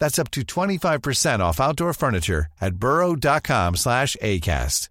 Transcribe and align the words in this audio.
That's 0.00 0.18
up 0.18 0.30
to 0.30 0.40
25% 0.40 1.40
off 1.40 1.60
outdoor 1.60 1.92
furniture 1.92 2.46
at 2.60 2.74
burrow.com 2.74 3.76
slash 3.76 4.16
ACAST. 4.22 4.90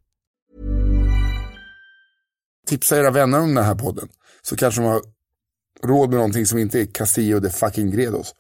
Tipsa 2.68 2.98
era 2.98 3.12
vänner 3.12 3.40
om 3.40 3.56
den 3.56 3.66
här 3.66 3.76
podden. 3.76 4.08
Så 4.42 4.56
kanske 4.56 4.82
de 4.82 4.88
har 4.88 5.02
råd 5.84 6.10
med 6.10 6.18
någonting 6.18 6.46
som 6.46 6.60
inte 6.60 6.82
är 6.82 6.86
Castillo 6.86 7.40
de 7.40 7.50
fucking 7.50 7.92
Gredos. 7.92 8.34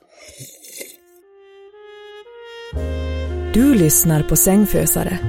Du 3.53 3.73
lyssnar 3.73 4.23
på 4.23 4.35
Sängfösare. 4.35 5.19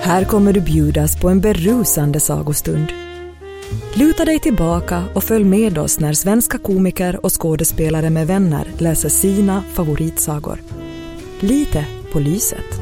Här 0.00 0.24
kommer 0.24 0.52
du 0.52 0.60
bjudas 0.60 1.20
på 1.20 1.28
en 1.28 1.40
berusande 1.40 2.20
sagostund. 2.20 3.05
Luta 3.94 4.24
dig 4.24 4.40
tillbaka 4.40 5.04
och 5.14 5.24
följ 5.24 5.44
med 5.44 5.78
oss 5.78 6.00
när 6.00 6.12
svenska 6.12 6.58
komiker 6.58 7.24
och 7.24 7.42
skådespelare 7.42 8.10
med 8.10 8.26
vänner 8.26 8.72
läser 8.78 9.08
sina 9.08 9.62
favoritsagor. 9.72 10.62
Lite 11.40 11.86
på 12.12 12.20
lyset. 12.20 12.80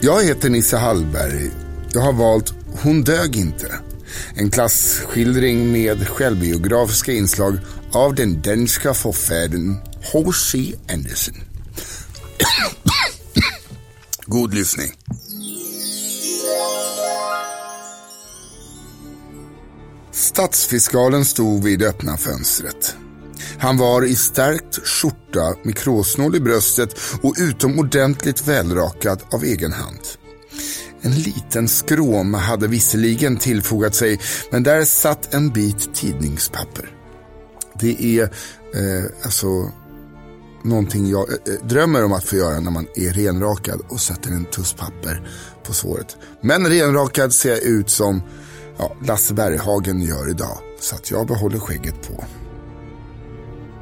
Jag 0.00 0.24
heter 0.24 0.50
Nisse 0.50 0.76
Hallberg. 0.76 1.50
Jag 1.92 2.00
har 2.00 2.12
valt 2.12 2.54
Hon 2.82 3.02
dög 3.02 3.36
inte. 3.36 3.74
En 4.34 4.50
klassskildring 4.50 5.72
med 5.72 6.08
självbiografiska 6.08 7.12
inslag 7.12 7.58
av 7.92 8.14
den 8.14 8.42
danska 8.42 8.94
författaren 8.94 9.76
H.C. 10.12 10.74
Andersen. 10.92 11.34
God 14.26 14.54
lyssning. 14.54 14.92
Stadsfiskalen 20.14 21.24
stod 21.24 21.64
vid 21.64 21.78
det 21.78 21.88
öppna 21.88 22.16
fönstret. 22.16 22.96
Han 23.58 23.76
var 23.76 24.04
i 24.04 24.16
stärkt 24.16 24.86
skjorta 24.86 25.54
med 25.62 25.76
kråsnål 25.76 26.36
i 26.36 26.40
bröstet 26.40 27.00
och 27.22 27.34
utomordentligt 27.38 28.48
välrakad 28.48 29.22
av 29.32 29.44
egen 29.44 29.72
hand. 29.72 29.98
En 31.00 31.14
liten 31.14 31.68
skråma 31.68 32.38
hade 32.38 32.68
visserligen 32.68 33.36
tillfogat 33.36 33.94
sig, 33.94 34.20
men 34.50 34.62
där 34.62 34.84
satt 34.84 35.34
en 35.34 35.50
bit 35.50 35.94
tidningspapper. 35.94 36.90
Det 37.80 38.18
är 38.18 38.22
eh, 38.74 39.04
alltså 39.22 39.72
någonting 40.62 41.06
jag 41.06 41.28
eh, 41.28 41.54
eh, 41.54 41.66
drömmer 41.66 42.04
om 42.04 42.12
att 42.12 42.24
få 42.24 42.36
göra 42.36 42.60
när 42.60 42.70
man 42.70 42.86
är 42.94 43.12
renrakad 43.12 43.80
och 43.88 44.00
sätter 44.00 44.30
en 44.30 44.44
tuss 44.44 44.72
papper 44.72 45.28
på 45.62 45.72
såret. 45.72 46.16
Men 46.40 46.68
renrakad 46.68 47.34
ser 47.34 47.50
jag 47.50 47.62
ut 47.62 47.90
som 47.90 48.22
ja, 48.78 48.96
Lasse 49.02 49.34
Berghagen 49.34 50.00
gör 50.00 50.30
idag. 50.30 50.58
Så 50.80 50.94
att 50.94 51.10
jag 51.10 51.26
behåller 51.26 51.58
skägget 51.58 52.08
på. 52.08 52.24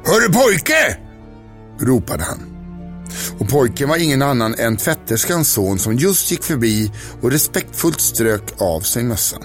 Hörru 0.05 0.33
pojke! 0.33 0.97
ropade 1.79 2.23
han. 2.23 2.53
Och 3.39 3.49
pojken 3.49 3.89
var 3.89 3.97
ingen 3.97 4.21
annan 4.21 4.55
än 4.55 4.77
tvätterskans 4.77 5.53
son 5.53 5.79
som 5.79 5.95
just 5.95 6.31
gick 6.31 6.43
förbi 6.43 6.91
och 7.21 7.31
respektfullt 7.31 8.01
strök 8.01 8.61
av 8.61 8.81
sig 8.81 9.03
mössan. 9.03 9.43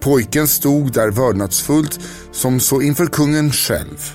Pojken 0.00 0.48
stod 0.48 0.92
där 0.92 1.10
vördnadsfullt 1.10 2.00
som 2.32 2.60
så 2.60 2.82
inför 2.82 3.06
kungen 3.06 3.52
själv. 3.52 4.12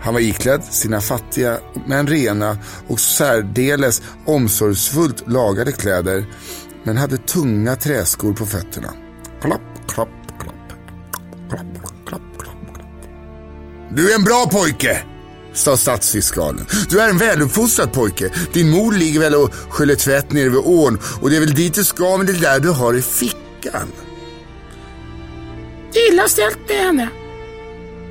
Han 0.00 0.14
var 0.14 0.20
iklädd 0.20 0.64
sina 0.64 1.00
fattiga 1.00 1.58
men 1.86 2.06
rena 2.06 2.58
och 2.88 3.00
särdeles 3.00 4.02
omsorgsfullt 4.26 5.28
lagade 5.28 5.72
kläder 5.72 6.26
men 6.84 6.96
hade 6.96 7.16
tunga 7.16 7.76
träskor 7.76 8.32
på 8.32 8.46
fötterna. 8.46 8.92
Plopp, 9.40 9.71
klapp, 9.88 10.08
klapp. 10.40 10.54
Klapp, 11.48 11.66
klapp, 11.78 11.92
klapp, 12.06 12.22
klapp. 12.74 12.86
Du 13.90 14.10
är 14.10 14.14
en 14.14 14.24
bra 14.24 14.46
pojke, 14.50 15.02
sa 15.52 15.76
stadsfiskalen. 15.76 16.66
Du 16.88 17.00
är 17.00 17.08
en 17.08 17.18
väluppfostrad 17.18 17.92
pojke. 17.92 18.30
Din 18.52 18.70
mor 18.70 18.92
ligger 18.92 19.20
väl 19.20 19.34
och 19.34 19.54
sköljer 19.54 19.96
tvätt 19.96 20.32
nere 20.32 20.48
vid 20.48 20.60
ån 20.64 20.98
och 21.20 21.30
det 21.30 21.36
är 21.36 21.40
väl 21.40 21.54
dit 21.54 21.74
du 21.74 21.84
ska 21.84 22.16
med 22.16 22.26
det 22.26 22.32
där 22.32 22.60
du 22.60 22.70
har 22.70 22.94
i 22.94 23.02
fickan. 23.02 23.92
Illa 26.08 26.28
ställt 26.28 26.58
med 26.68 26.76
henne. 26.76 27.08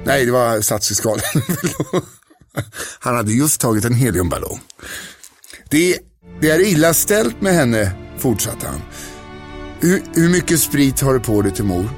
Nej, 0.03 0.26
det 0.26 0.32
var 0.32 0.62
stadsfiskalen. 0.62 1.24
Han 3.00 3.16
hade 3.16 3.32
just 3.32 3.62
tagit 3.62 3.86
en 3.86 3.94
heliumballong. 3.94 4.59
Det, 5.70 6.00
det 6.42 6.52
är 6.52 6.59
illa 6.59 6.94
ställt 6.94 7.42
med 7.42 7.53
henne, 7.53 7.92
fortsatte 8.18 8.68
han. 8.68 8.82
Hur, 9.81 10.02
hur 10.16 10.30
mycket 10.30 10.59
sprit 10.59 11.02
har 11.02 11.14
du 11.14 11.19
på 11.19 11.41
dig 11.41 11.52
till 11.52 11.64
mor? 11.64 11.90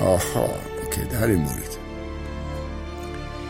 Jaha, 0.00 0.48
okej, 0.88 1.06
det 1.10 1.16
här 1.16 1.28
är 1.28 1.36
mörkt. 1.36 1.78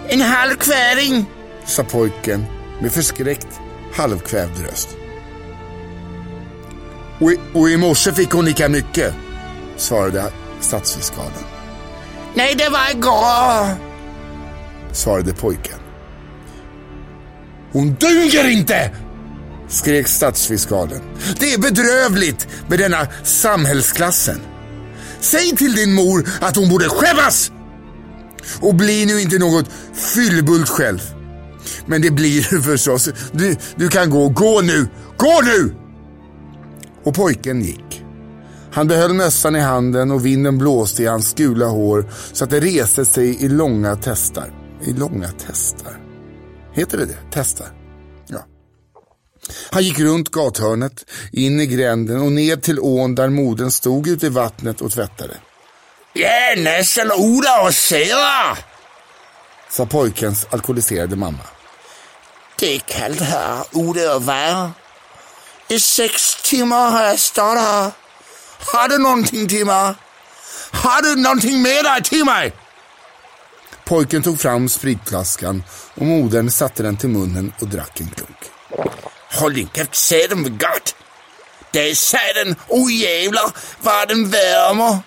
En 0.08 0.20
halv 0.20 0.54
kväring. 0.54 1.26
Sa 1.64 1.84
pojken 1.84 2.44
med 2.82 2.92
förskräckt 2.92 3.60
halvkvävd 3.94 4.58
röst. 4.66 4.88
Och, 7.20 7.32
i- 7.32 7.40
och 7.54 7.70
i 7.70 7.76
morse 7.76 8.12
fick 8.12 8.30
hon 8.30 8.44
lika 8.44 8.68
mycket, 8.68 9.14
svarade 9.76 10.32
stadsfiskalen. 10.60 11.32
Nej, 12.34 12.54
det 12.54 12.68
var 12.68 12.90
igår. 12.90 13.76
svarade 14.92 15.34
pojken. 15.34 15.78
Hon 17.72 17.94
duger 17.94 18.48
inte! 18.50 18.90
Skrek 19.72 20.08
stadsfiskalen. 20.08 21.00
Det 21.38 21.52
är 21.52 21.58
bedrövligt 21.58 22.48
med 22.68 22.78
denna 22.78 23.06
samhällsklassen. 23.24 24.40
Säg 25.20 25.56
till 25.56 25.74
din 25.74 25.94
mor 25.94 26.28
att 26.40 26.56
hon 26.56 26.68
borde 26.68 26.88
skämmas! 26.88 27.52
Och 28.60 28.74
bli 28.74 29.06
nu 29.06 29.20
inte 29.20 29.38
något 29.38 29.66
fyllbult 29.94 30.68
själv. 30.68 31.00
Men 31.86 32.02
det 32.02 32.10
blir 32.10 32.46
du 32.50 32.62
förstås. 32.62 33.08
Du, 33.32 33.56
du 33.76 33.88
kan 33.88 34.10
gå. 34.10 34.28
Gå 34.28 34.60
nu! 34.60 34.88
Gå 35.16 35.40
nu! 35.44 35.74
Och 37.04 37.14
pojken 37.14 37.62
gick. 37.62 38.04
Han 38.72 38.88
behöll 38.88 39.12
mössan 39.12 39.56
i 39.56 39.60
handen 39.60 40.10
och 40.10 40.26
vinden 40.26 40.58
blåste 40.58 41.02
i 41.02 41.06
hans 41.06 41.34
gula 41.34 41.66
hår 41.66 42.10
så 42.32 42.44
att 42.44 42.50
det 42.50 42.60
reste 42.60 43.04
sig 43.04 43.44
i 43.44 43.48
långa 43.48 43.96
testar. 44.02 44.52
I 44.84 44.92
långa 44.92 45.28
testar? 45.46 45.96
Heter 46.72 46.98
det 46.98 47.04
det? 47.04 47.18
Testar? 47.32 47.81
Han 49.70 49.82
gick 49.82 49.98
runt 49.98 50.30
gathörnet, 50.30 51.04
in 51.32 51.60
i 51.60 51.66
gränden 51.66 52.20
och 52.20 52.32
ned 52.32 52.62
till 52.62 52.80
ån 52.80 53.14
där 53.14 53.28
modern 53.28 53.70
stod 53.70 54.08
ute 54.08 54.26
i 54.26 54.28
vattnet 54.28 54.80
och 54.80 54.92
tvättade. 54.92 55.34
Ja, 56.12 56.54
nästan 56.56 57.12
Oda 57.12 57.62
och 57.62 57.74
Sera, 57.74 58.56
sa 59.70 59.86
pojkens 59.86 60.46
alkoholiserade 60.50 61.16
mamma. 61.16 61.38
Det 62.58 62.74
är 62.74 62.78
kallt 62.78 63.20
här 63.20 63.64
ute 63.72 64.14
och 64.14 64.28
värre. 64.28 64.70
I 65.68 65.80
sex 65.80 66.42
timmar 66.42 66.90
har 66.90 67.02
jag 67.02 67.18
stått 67.18 67.58
här. 67.58 67.90
Har 68.58 68.88
du 68.88 68.98
någonting 68.98 69.48
till 69.48 69.66
mig? 69.66 69.94
Har 70.70 71.02
du 71.02 71.22
någonting 71.22 71.62
med 71.62 71.84
dig 71.84 72.02
till 72.02 72.24
mig? 72.24 72.52
Pojken 73.84 74.22
tog 74.22 74.40
fram 74.40 74.68
spritflaskan 74.68 75.64
och 75.94 76.06
modern 76.06 76.50
satte 76.50 76.82
den 76.82 76.96
till 76.96 77.08
munnen 77.08 77.52
och 77.60 77.68
drack 77.68 78.00
en 78.00 78.08
klunk. 78.08 78.38
Håll 79.32 79.54
din 79.54 79.68
käft, 79.74 79.94
satan 79.94 80.42
vad 80.42 80.60
gott. 80.60 80.94
Det 81.72 81.90
är 81.90 81.94
satan, 81.94 82.56
oh 82.68 82.92
jävlar 82.92 83.50
vad 83.80 84.08
den 84.08 84.30
värmer. 84.30 84.98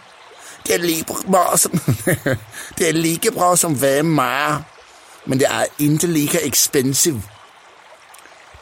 Det 0.64 0.74
är 0.74 0.80
lika 0.80 1.14
bra 1.28 1.58
som, 1.58 1.72
det 2.78 2.90
är 2.90 2.94
lika 2.94 3.32
bra 3.32 3.58
som 3.58 3.76
värme 3.76 4.64
men 5.26 5.38
det 5.38 5.46
är 5.46 5.68
inte 5.78 6.08
lika 6.08 6.40
expensive. 6.40 7.22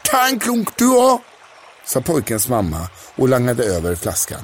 Ta 0.02 0.28
en 0.28 0.38
klunk 0.38 0.76
du 0.76 0.96
också! 0.96 1.24
sa 1.86 2.00
pojkens 2.00 2.48
mamma 2.48 2.88
och 3.14 3.28
langade 3.28 3.64
över 3.64 3.94
flaskan. 3.94 4.40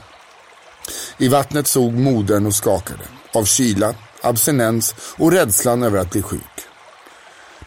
I 1.19 1.29
vattnet 1.29 1.67
såg 1.67 1.93
modern 1.93 2.47
och 2.47 2.55
skakade 2.55 3.05
av 3.33 3.45
kyla, 3.45 3.95
abstinens 4.23 4.95
och 5.19 5.33
rädslan 5.33 5.83
över 5.83 5.99
att 5.99 6.11
bli 6.11 6.23
sjuk. 6.23 6.67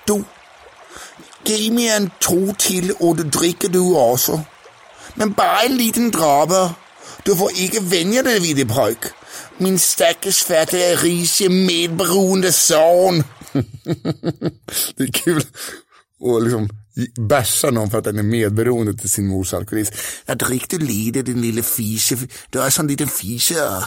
Du, 0.05 0.23
ge 1.45 1.71
mig 1.71 1.87
en 1.87 2.09
tå 2.19 2.53
till 2.57 2.91
och 2.99 3.15
du 3.15 3.23
dricker 3.23 3.69
du 3.69 3.79
också. 3.79 4.41
Men 5.15 5.31
bara 5.31 5.61
en 5.61 5.77
liten 5.77 6.11
droppe. 6.11 6.73
Du 7.23 7.35
får 7.35 7.51
inte 7.51 7.79
vänja 7.79 8.23
dig 8.23 8.39
vid 8.39 8.55
det 8.67 8.73
pojk. 8.73 8.97
Min 9.57 9.79
stackars 9.79 10.43
fattiga, 10.43 10.95
risiga, 10.95 11.49
medberoende 11.49 12.51
son. 12.51 13.23
det 14.95 15.03
är 15.03 15.11
kul 15.11 15.43
att 16.37 16.43
liksom 16.43 16.69
bärsa 17.27 17.69
någon 17.69 17.89
för 17.91 17.97
att 17.97 18.03
den 18.03 18.19
är 18.19 18.23
medberoende 18.23 18.93
till 18.93 19.09
sin 19.09 19.27
mors 19.27 19.53
alkoholism. 19.53 19.95
Jag 20.25 20.37
dricker 20.37 20.79
lite 20.79 21.21
din 21.21 21.41
lilla 21.41 21.63
fise. 21.63 22.17
Du 22.49 22.61
är 22.61 22.69
sån 22.69 22.87
liten 22.87 23.07
fise. 23.07 23.85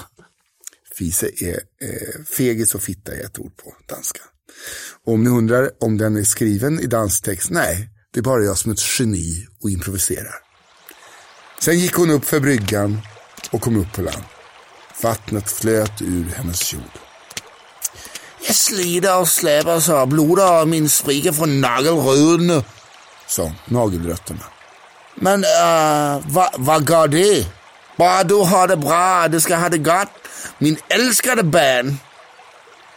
Fise 0.94 1.26
är 1.26 1.60
eh, 1.82 2.24
fegis 2.36 2.74
och 2.74 2.82
fitta 2.82 3.12
är 3.12 3.24
ett 3.24 3.38
ord 3.38 3.56
på 3.56 3.74
danska. 3.86 4.20
Och 5.04 5.12
om 5.12 5.25
ni 5.25 5.31
undrar 5.31 5.70
om 5.81 5.98
den 5.98 6.16
är 6.16 6.25
skriven 6.25 6.81
i 6.81 6.87
danstext, 6.87 7.50
nej, 7.50 7.88
det 8.12 8.20
är 8.20 8.22
bara 8.22 8.43
jag 8.43 8.58
som 8.58 8.72
ett 8.72 8.98
geni 8.98 9.46
och 9.62 9.70
improviserar. 9.70 10.34
Sen 11.60 11.78
gick 11.78 11.94
hon 11.94 12.10
upp 12.10 12.25
för 12.25 12.40
bryggan 12.40 13.00
och 13.50 13.60
kom 13.60 13.76
upp 13.76 13.93
på 13.93 14.02
land. 14.02 14.25
Vattnet 15.02 15.50
flöt 15.50 16.02
ur 16.02 16.25
hennes 16.37 16.58
kjol. 16.58 16.81
Jag 18.46 18.56
sliter 18.56 19.20
och 19.20 19.28
släpar 19.28 19.81
så 19.81 20.06
blodet 20.06 20.50
och 20.62 20.69
min 20.69 20.88
spricker 20.88 21.32
från 21.32 21.60
nagelrötterna, 21.60 22.64
sa 23.26 23.52
nagelrötterna. 23.64 24.44
Men 25.14 25.44
uh, 25.44 26.25
vad 26.26 26.49
va 26.58 26.78
går 26.78 27.08
det? 27.08 27.46
Bara 27.96 28.25
du 28.25 28.34
har 28.34 28.69
det 28.69 28.76
bra, 28.76 29.28
du 29.28 29.40
ska 29.40 29.56
ha 29.56 29.69
det 29.69 29.78
gott. 29.78 30.08
Min 30.58 30.76
älskade 30.88 31.42
barn. 31.42 31.96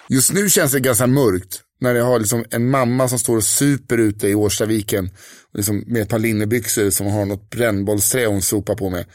Just 0.09 0.31
nu 0.31 0.49
känns 0.49 0.71
det 0.71 0.79
ganska 0.79 1.07
mörkt 1.07 1.61
när 1.81 1.95
jag 1.95 2.05
har 2.05 2.19
liksom 2.19 2.45
en 2.49 2.69
mamma 2.69 3.07
som 3.07 3.19
står 3.19 3.37
och 3.37 3.43
super 3.43 3.97
ute 3.97 4.27
i 4.27 4.35
Årstaviken 4.35 5.09
liksom 5.53 5.83
med 5.87 6.01
ett 6.01 6.09
par 6.09 6.19
linnebyxor 6.19 6.89
som 6.89 7.07
har 7.07 7.25
något 7.25 7.49
brännbollsträ 7.49 8.25
hon 8.25 8.41
sopar 8.41 8.75
på 8.75 8.89
med 8.89 9.05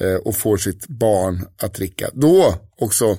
eh, 0.00 0.14
och 0.14 0.36
får 0.36 0.56
sitt 0.56 0.86
barn 0.88 1.46
att 1.62 1.74
dricka. 1.74 2.10
Då 2.12 2.54
också 2.78 3.18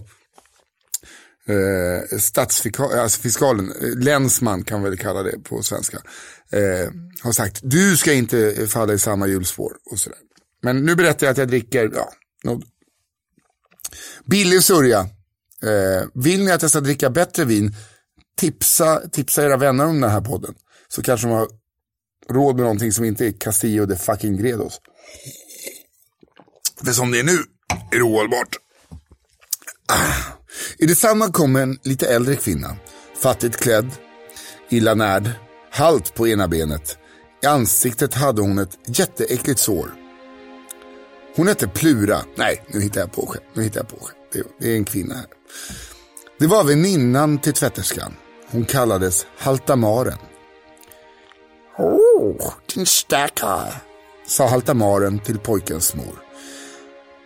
eh, 1.48 2.18
statsfiskalen, 2.20 3.00
alltså 3.00 3.22
fiskalen, 3.22 3.72
eh, 3.82 3.98
länsman 3.98 4.64
kan 4.64 4.82
man 4.82 4.90
väl 4.90 5.00
kalla 5.00 5.24
det 5.24 5.40
på 5.44 5.64
svenska, 5.64 5.98
eh, 6.52 6.92
har 7.22 7.32
sagt 7.32 7.60
du 7.64 7.98
ska 7.98 8.14
inte 8.14 8.68
falla 8.68 8.94
i 8.94 9.00
samma 9.00 9.28
hjulspår 9.28 9.74
och 9.92 10.00
sådär. 10.00 10.20
Men 10.62 10.86
nu 10.86 10.96
berättar 10.96 11.28
jag 11.28 11.32
att 11.32 11.38
jag 11.38 11.48
dricker, 11.48 11.92
ja, 11.94 12.10
något. 12.44 12.64
billig 14.26 14.64
sörja. 14.64 15.10
Eh, 15.64 16.08
vill 16.14 16.46
ni 16.46 16.52
att 16.52 16.62
jag 16.62 16.72
ska 16.72 16.80
dricka 16.80 17.10
bättre 17.10 17.46
vin, 17.46 17.76
tipsa, 18.38 19.02
tipsa 19.12 19.46
era 19.46 19.58
vänner 19.58 19.86
om 19.86 20.02
den 20.02 20.12
här 20.12 20.22
podden. 20.22 20.56
Så 20.88 21.02
kanske 21.02 21.28
de 21.28 21.34
har 21.34 21.48
råd 22.30 22.56
med 22.56 22.64
någonting 22.64 22.92
som 22.92 23.06
inte 23.06 23.28
är 23.28 23.32
Castillo 23.32 23.86
de 23.86 23.96
fucking 23.96 24.38
Gredos. 24.38 24.82
För 26.84 26.92
som 26.92 27.12
det 27.12 27.20
är 27.20 27.24
nu 27.24 27.38
är 27.92 27.98
det 27.98 28.04
ohållbart. 28.04 28.56
Ah. 29.88 30.38
I 30.78 30.86
detsamma 30.86 31.32
kom 31.32 31.56
en 31.56 31.80
lite 31.84 32.08
äldre 32.08 32.36
kvinna, 32.36 32.76
fattigt 33.22 33.58
klädd, 33.58 33.92
illa 34.70 34.94
närd, 34.94 35.30
halt 35.72 36.16
på 36.16 36.28
ena 36.28 36.48
benet. 36.48 36.98
I 37.44 37.46
ansiktet 37.46 38.14
hade 38.14 38.42
hon 38.42 38.60
ett 38.60 38.78
jätteäckligt 38.86 39.60
sår. 39.60 39.94
Hon 41.36 41.48
hette 41.48 41.68
Plura. 41.68 42.22
Nej, 42.36 42.66
nu 42.68 42.82
hittar 42.82 43.02
jag 43.02 43.12
på 43.12 43.36
Nu 43.54 43.64
hittar 43.64 43.80
jag 43.80 43.88
på 43.88 44.10
Det 44.60 44.72
är 44.72 44.76
en 44.76 44.86
kvinna 44.86 45.16
här. 45.16 45.26
Det 46.40 46.48
var 46.48 46.64
väninnan 46.64 47.40
till 47.40 47.54
tvätterskan. 47.54 48.14
Hon 48.52 48.66
kallades 48.66 49.26
Haltamaren. 49.38 50.18
Åh, 51.78 52.54
din 52.74 52.86
stackare, 52.86 53.74
sa 54.28 54.48
Haltamaren 54.48 55.20
till 55.20 55.40
pojkens 55.40 55.96
mor. 55.96 56.24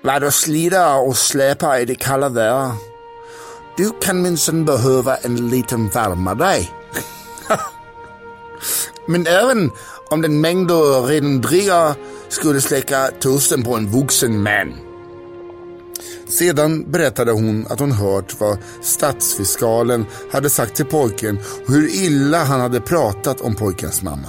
Vad 0.03 0.21
du 0.21 0.31
sliter 0.31 1.07
och 1.07 1.17
släpar 1.17 1.79
i 1.79 1.85
det 1.85 1.95
kalla 1.95 2.29
vädret. 2.29 2.71
Du 3.77 3.91
kan 4.01 4.21
minsann 4.21 4.65
behöva 4.65 5.15
en 5.15 5.49
liten 5.49 5.89
värma 5.89 6.35
dig. 6.35 6.71
Men 9.07 9.27
även 9.27 9.71
om 10.09 10.21
den 10.21 10.41
mängd 10.41 10.67
du 10.67 10.73
redan 10.83 11.41
dricker 11.41 11.95
skulle 12.29 12.61
släcka 12.61 13.11
törsten 13.19 13.63
på 13.63 13.75
en 13.75 13.87
vuxen 13.87 14.43
man. 14.43 14.90
Sedan 16.31 16.91
berättade 16.91 17.31
hon 17.31 17.67
att 17.69 17.79
hon 17.79 17.91
hört 17.91 18.39
vad 18.39 18.57
stadsfiskalen 18.81 20.05
hade 20.31 20.49
sagt 20.49 20.75
till 20.75 20.85
pojken 20.85 21.39
och 21.65 21.73
hur 21.73 21.95
illa 21.95 22.43
han 22.43 22.61
hade 22.61 22.81
pratat 22.81 23.41
om 23.41 23.55
pojkens 23.55 24.01
mamma. 24.01 24.27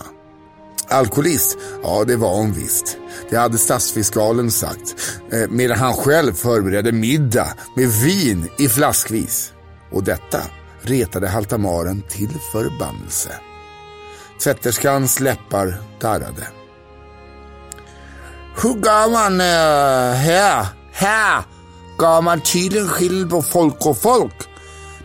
Alkoholist? 0.88 1.58
Ja, 1.82 2.04
det 2.06 2.16
var 2.16 2.36
hon 2.36 2.52
visst. 2.52 2.96
Det 3.30 3.36
hade 3.36 3.58
stadsfiskalen 3.58 4.50
sagt. 4.50 4.94
Eh, 5.32 5.48
medan 5.48 5.78
han 5.78 5.92
själv 5.92 6.32
förberedde 6.32 6.92
middag 6.92 7.48
med 7.76 7.88
vin 7.88 8.48
i 8.58 8.68
flaskvis. 8.68 9.52
Och 9.92 10.04
detta 10.04 10.40
retade 10.82 11.28
Haltamaren 11.28 12.02
till 12.08 12.38
förbannelse. 12.52 13.30
Tvätterskans 14.42 15.20
läppar 15.20 15.82
darrade. 16.00 16.48
Hur 18.62 18.74
gammal 18.74 19.40
är 19.40 20.14
här? 20.14 20.66
Här 20.92 21.42
gör 21.98 22.20
man 22.20 22.40
tydligen 22.40 22.88
skillnad 22.88 23.30
på 23.30 23.42
folk 23.42 23.86
och 23.86 23.98
folk. 23.98 24.48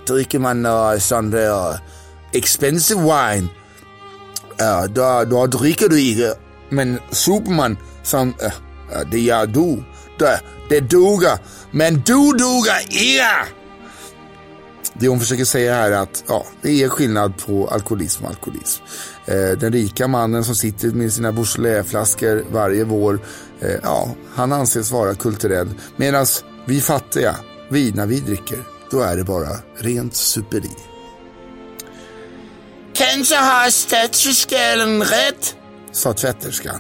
Dricker 0.08 0.40
man 0.40 0.66
øh, 0.66 0.94
uh, 0.94 1.00
sån 1.00 1.32
där 1.32 1.80
expensive 2.34 3.02
wine 3.02 3.48
uh, 4.62 4.94
då, 4.94 5.26
då 5.26 5.48
dricker 5.48 5.90
du 5.90 6.00
inte. 6.00 6.34
Men 6.70 7.00
super 7.12 7.52
man 7.52 7.78
som 8.04 8.28
uh, 8.28 8.52
det 9.12 9.20
gör 9.20 9.46
du, 9.46 9.84
det, 10.20 10.40
det 10.70 10.80
duger. 10.80 11.38
Men 11.72 11.94
du 11.94 12.32
duger 12.38 12.80
inte! 12.90 13.58
Det 15.00 15.08
hon 15.08 15.20
försöker 15.20 15.46
säga 15.46 15.76
här 15.76 15.92
är 15.92 15.96
att 15.96 16.24
ja, 16.28 16.46
det 16.62 16.84
är 16.84 16.90
skillnad 16.90 17.34
på 17.46 17.68
alkoholism 17.68 18.24
och 18.24 18.30
alkoholism. 18.30 18.84
Eh, 19.26 19.60
den 19.60 19.74
rika 19.74 20.08
mannen 20.08 20.44
som 20.44 20.56
sitter 20.56 20.88
med 20.88 21.14
sina 21.14 21.32
Beaujolais-flaskor 21.32 22.46
varje 22.52 22.84
vår, 22.84 23.20
eh, 23.60 23.76
ja, 23.84 24.10
han 24.36 24.54
anses 24.54 24.92
vara 24.92 25.16
kulturell. 25.16 25.70
Medan 25.96 26.26
vi 26.68 26.82
fattiga, 26.82 27.36
vi 27.70 27.92
när 27.92 28.06
vi 28.06 28.20
dricker, 28.20 28.64
då 28.92 29.00
är 29.00 29.18
det 29.18 29.24
bara 29.24 29.50
rent 29.78 30.16
superi. 30.16 30.72
Kanske 32.94 33.36
har 33.36 33.70
stadsfiskalen 33.70 35.04
rätt, 35.04 35.56
sa 35.92 36.14
tvätterskan. 36.14 36.80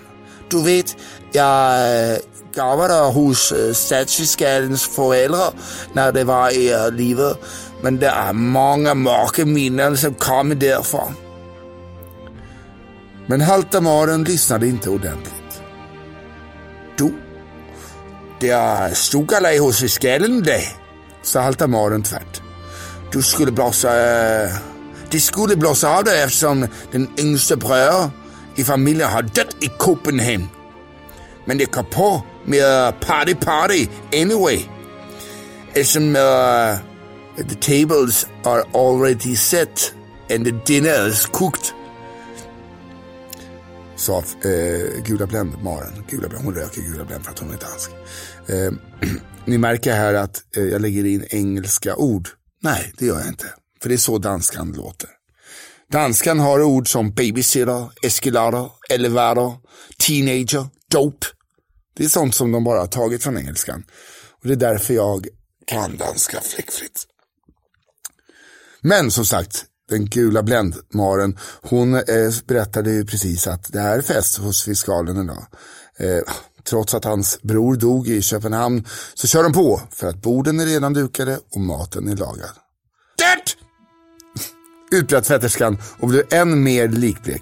Du 0.49 0.63
vet, 0.63 0.95
jag 1.31 2.19
jobbade 2.55 2.93
hos 2.93 3.53
stadsfiskalens 3.73 4.87
föräldrar 4.87 5.53
när 5.93 6.11
det 6.11 6.23
var 6.23 6.51
i 6.51 6.91
livet. 6.91 7.37
Men 7.81 7.99
det 7.99 8.07
är 8.07 8.33
många 8.33 8.93
mörka 8.93 9.45
minnen 9.45 9.97
som 9.97 10.13
kommer 10.13 10.55
därifrån. 10.55 11.13
Men 13.25 13.41
Haltamaren 13.41 14.23
lyssnade 14.23 14.67
inte 14.67 14.89
ordentligt. 14.89 15.36
Du, 18.39 18.47
Det 18.47 18.97
stod 18.97 19.33
alla 19.33 19.53
i 19.53 19.57
hos 19.57 19.83
skallen 19.91 20.43
det, 20.43 20.61
sa 21.23 21.41
haltamaren 21.41 22.03
tvärt. 22.03 22.41
Du 23.13 23.21
skulle 23.21 23.51
blåsa... 23.51 23.89
Eh, 23.89 24.49
det 25.11 25.19
skulle 25.19 25.55
blåsa 25.55 25.97
av 25.97 26.03
dig 26.03 26.21
eftersom 26.23 26.67
den 26.91 27.07
yngste 27.19 27.55
bröder 27.55 28.09
i 28.55 28.63
familjen 28.63 29.09
har 29.09 29.21
dött 29.21 29.55
i 29.61 29.69
Köpenhamn. 29.85 30.49
Men 31.45 31.57
det 31.57 31.65
kom 31.65 31.85
på 31.85 32.21
med 32.45 32.99
party 32.99 33.35
party 33.35 33.87
anyway. 34.13 34.59
Eftersom 35.75 36.15
uh, 36.15 36.77
the 37.37 37.55
tables 37.55 38.27
are 38.45 38.63
already 38.73 39.35
set 39.35 39.93
and 40.29 40.45
the 40.45 40.51
dinner 40.65 41.07
is 41.07 41.25
cooked. 41.25 41.76
Sa 43.97 44.23
eh, 44.43 45.03
Gula 45.05 45.27
Blend, 45.27 45.63
Maren. 45.63 46.03
Gula 46.09 46.29
Blend, 46.29 46.45
hon 46.45 46.55
röker 46.55 46.81
Gula 46.81 47.05
Blend 47.05 47.23
för 47.23 47.31
att 47.31 47.39
hon 47.39 47.53
är 47.53 47.57
dansk. 47.57 47.91
Eh, 48.47 48.71
ni 49.45 49.57
märker 49.57 49.93
här 49.93 50.13
att 50.13 50.43
eh, 50.57 50.63
jag 50.63 50.81
lägger 50.81 51.05
in 51.05 51.25
engelska 51.29 51.95
ord. 51.95 52.29
Nej, 52.61 52.93
det 52.97 53.05
gör 53.05 53.19
jag 53.19 53.27
inte. 53.27 53.45
För 53.81 53.89
det 53.89 53.95
är 53.95 53.97
så 53.97 54.17
danskan 54.17 54.71
låter. 54.71 55.09
Danskan 55.91 56.39
har 56.39 56.61
ord 56.61 56.91
som 56.91 57.11
babysitter, 57.11 57.89
eskalator, 58.03 58.71
elevator, 58.89 59.53
teenager, 59.99 60.67
dope. 60.91 61.27
Det 61.95 62.03
är 62.03 62.09
sånt 62.09 62.35
som 62.35 62.51
de 62.51 62.63
bara 62.63 62.79
har 62.79 62.87
tagit 62.87 63.23
från 63.23 63.37
engelskan. 63.37 63.83
Och 64.41 64.47
det 64.47 64.53
är 64.53 64.71
därför 64.71 64.93
jag 64.93 65.27
kan 65.65 65.97
danska 65.97 66.41
fläckfritt. 66.41 67.05
Men 68.81 69.11
som 69.11 69.25
sagt, 69.25 69.65
den 69.89 70.05
gula 70.05 70.43
bländmaren, 70.43 71.37
hon 71.61 71.95
eh, 71.95 72.03
berättade 72.47 72.91
ju 72.91 73.05
precis 73.05 73.47
att 73.47 73.73
det 73.73 73.79
är 73.79 74.01
fest 74.01 74.37
hos 74.37 74.63
fiskalen 74.63 75.23
idag. 75.23 75.45
Eh, 75.99 76.33
trots 76.63 76.93
att 76.93 77.03
hans 77.03 77.41
bror 77.41 77.75
dog 77.75 78.07
i 78.07 78.21
Köpenhamn 78.21 78.85
så 79.13 79.27
kör 79.27 79.43
de 79.43 79.53
på 79.53 79.81
för 79.91 80.07
att 80.07 80.21
borden 80.21 80.59
är 80.59 80.65
redan 80.65 80.93
dukade 80.93 81.39
och 81.51 81.61
maten 81.61 82.07
är 82.07 82.15
lagad. 82.15 82.51
Det! 83.17 84.97
Utbröt 84.97 85.23
tvätterskan 85.23 85.77
och 85.99 86.07
blev 86.07 86.23
än 86.33 86.63
mer 86.63 86.87
likblek. 86.87 87.41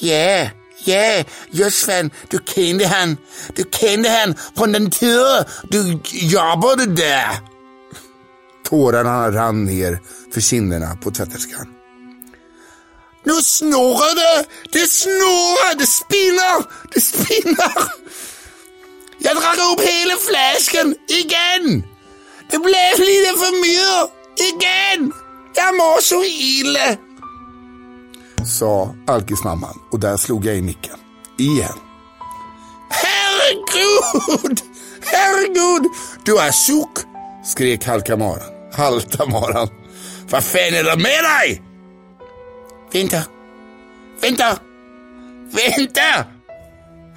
Ja, 0.00 0.08
yeah, 0.08 0.48
ja, 0.84 0.94
yeah, 0.94 1.26
just 1.50 1.84
fan, 1.84 2.10
du 2.28 2.38
kände 2.46 2.86
han. 2.86 3.16
Du 3.54 3.64
kände 3.70 4.08
han 4.10 4.34
från 4.56 4.72
den 4.72 4.90
tiden 4.90 5.44
du 5.70 6.00
jobbade 6.12 6.86
där. 6.86 7.49
Tårarna 8.70 9.30
rann 9.30 9.64
ner 9.64 10.00
för 10.32 10.40
kinderna 10.40 10.96
på 11.02 11.10
tvätterskan. 11.10 11.66
Nu 13.24 13.32
snurrar 13.32 14.14
det! 14.14 14.46
Det 14.72 14.86
snurrar! 14.86 15.78
Det 15.78 15.86
spinner! 15.86 16.64
Det 16.94 17.00
spinner! 17.00 17.82
Jag 19.18 19.36
drack 19.36 19.58
upp 19.72 19.80
hela 19.80 20.16
flaskan 20.16 20.94
igen! 21.08 21.82
Det 22.50 22.58
blev 22.58 22.98
lite 22.98 23.32
för 23.38 23.60
mycket 23.60 24.62
igen! 24.62 25.12
Jag 25.54 25.74
mår 25.74 26.00
så 26.00 26.24
illa! 26.24 26.96
Sa 28.58 28.94
alkismamman 29.06 29.78
och 29.92 30.00
där 30.00 30.16
slog 30.16 30.46
jag 30.46 30.56
i 30.56 30.62
micken. 30.62 30.96
Igen. 31.38 31.78
Herregud! 32.90 34.60
Herregud! 35.02 35.86
Du 36.24 36.38
är 36.38 36.52
sjuk! 36.52 37.06
Skrek 37.44 37.84
Halkamaren. 37.84 38.59
Halta 38.72 39.26
maran. 39.26 39.68
Vad 40.30 40.44
fan 40.44 40.74
är 40.74 40.84
det 40.84 40.96
med 40.96 41.24
dig? 41.24 41.62
Vänta. 42.92 43.22
Vänta. 44.22 44.58
Vänta! 45.52 46.24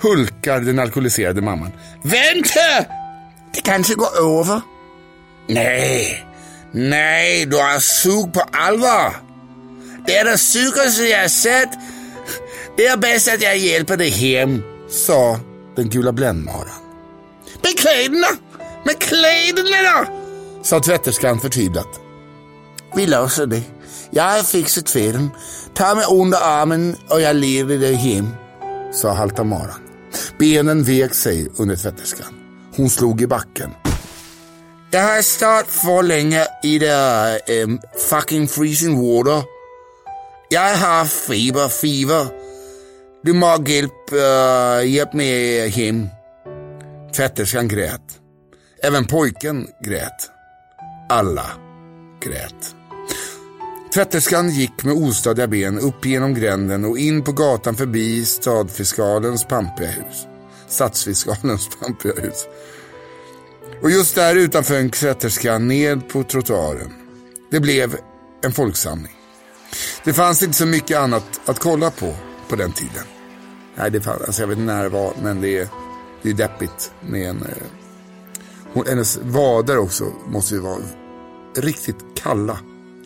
Hulkar 0.01 0.59
den 0.59 0.79
alkoholiserade 0.79 1.41
mamman. 1.41 1.71
Vänta! 2.03 2.85
Det 3.53 3.61
kanske 3.63 3.95
går 3.95 4.39
över. 4.39 4.61
Nej, 5.47 6.25
nej, 6.71 7.45
du 7.45 7.59
är 7.59 8.03
sjuk 8.03 8.33
på 8.33 8.41
allvar. 8.51 9.13
Det 10.05 10.17
är 10.17 10.25
det 10.25 10.37
sjukaste 10.37 11.03
jag 11.03 11.31
sett. 11.31 11.69
Det 12.77 12.85
är 12.85 12.97
bäst 12.97 13.33
att 13.33 13.41
jag 13.41 13.57
hjälper 13.57 13.97
dig 13.97 14.09
hem, 14.09 14.63
sa 14.89 15.39
den 15.75 15.89
gula 15.89 16.11
bländmaran. 16.11 16.69
Med 17.61 17.77
kläderna! 17.77 18.27
Med 18.85 18.99
kläderna 18.99 19.91
då! 19.91 20.22
Sa 20.63 20.79
tvätterskan 20.79 21.39
förtvivlat. 21.39 21.99
Vi 22.95 23.07
löser 23.07 23.45
det. 23.45 23.61
Jag 24.11 24.23
har 24.23 24.43
fixat 24.43 24.85
tvätten. 24.85 25.29
Ta 25.73 25.95
mig 25.95 26.05
under 26.11 26.37
armen 26.41 26.95
och 27.09 27.21
jag 27.21 27.35
leder 27.35 27.77
dig 27.77 27.93
hem. 27.93 28.27
Sa 28.93 29.13
haltamaran. 29.13 29.79
Benen 30.39 30.83
vek 30.83 31.13
sig 31.13 31.47
under 31.57 31.75
tvätterskan. 31.75 32.33
Hon 32.75 32.89
slog 32.89 33.21
i 33.21 33.27
backen. 33.27 33.71
Jag 34.91 35.01
har 35.01 35.21
stått 35.21 35.71
för 35.71 36.03
länge 36.03 36.47
i 36.63 36.79
det 36.79 37.39
um, 37.63 37.79
fucking 38.09 38.47
freezing 38.47 39.01
water. 39.01 39.43
Jag 40.49 40.75
har 40.77 41.05
feber, 41.05 41.67
fever. 41.67 42.27
Du 43.23 43.33
må 43.33 43.63
hjälp, 43.67 43.91
uh, 44.11 44.19
eh, 44.19 44.93
hjälp 44.93 45.13
mig 45.13 45.59
eh, 45.59 45.71
hem. 45.71 46.07
Tvätterskan 47.15 47.67
grät. 47.67 48.01
Även 48.83 49.07
pojken 49.07 49.67
grät. 49.85 50.32
Alla 51.09 51.45
grät. 52.19 52.75
Tvätterskan 53.93 54.49
gick 54.49 54.83
med 54.83 54.93
ostadiga 54.93 55.47
ben 55.47 55.79
upp 55.79 56.05
genom 56.05 56.33
gränden 56.33 56.85
och 56.85 56.97
in 56.97 57.23
på 57.23 57.31
gatan 57.31 57.75
förbi 57.75 58.25
stadfiskalens 58.25 59.45
pampiga 59.45 59.87
hus. 59.87 60.27
Stadsfiskalens 60.67 61.69
pampiga 61.79 62.13
hus. 62.21 62.47
Och 63.81 63.91
just 63.91 64.15
där 64.15 64.35
utanför 64.35 64.79
en 64.79 64.89
tvätterskan 64.89 65.67
ned 65.67 66.09
på 66.09 66.23
trottoaren. 66.23 66.93
Det 67.51 67.59
blev 67.59 67.95
en 68.43 68.51
folksamling. 68.51 69.15
Det 70.03 70.13
fanns 70.13 70.43
inte 70.43 70.57
så 70.57 70.65
mycket 70.65 70.97
annat 70.97 71.41
att 71.45 71.59
kolla 71.59 71.91
på 71.91 72.13
på 72.49 72.55
den 72.55 72.71
tiden. 72.71 73.03
Nej, 73.75 73.91
det 73.91 74.01
fanns, 74.01 74.21
alltså 74.21 74.41
jag 74.41 74.47
vet 74.47 74.57
inte 74.57 74.73
när 74.73 74.83
det 74.83 74.89
var, 74.89 75.13
men 75.21 75.41
det 75.41 75.57
är, 75.57 75.67
det 76.21 76.29
är 76.29 76.33
deppigt 76.33 76.91
med 77.01 77.29
en... 77.29 77.41
Eh, 77.41 77.82
hon, 78.73 78.85
hennes 78.87 79.17
vader 79.17 79.77
också 79.77 80.03
måste 80.27 80.53
ju 80.53 80.59
vara 80.61 80.77
riktigt 81.57 82.05
kalla. 82.15 82.59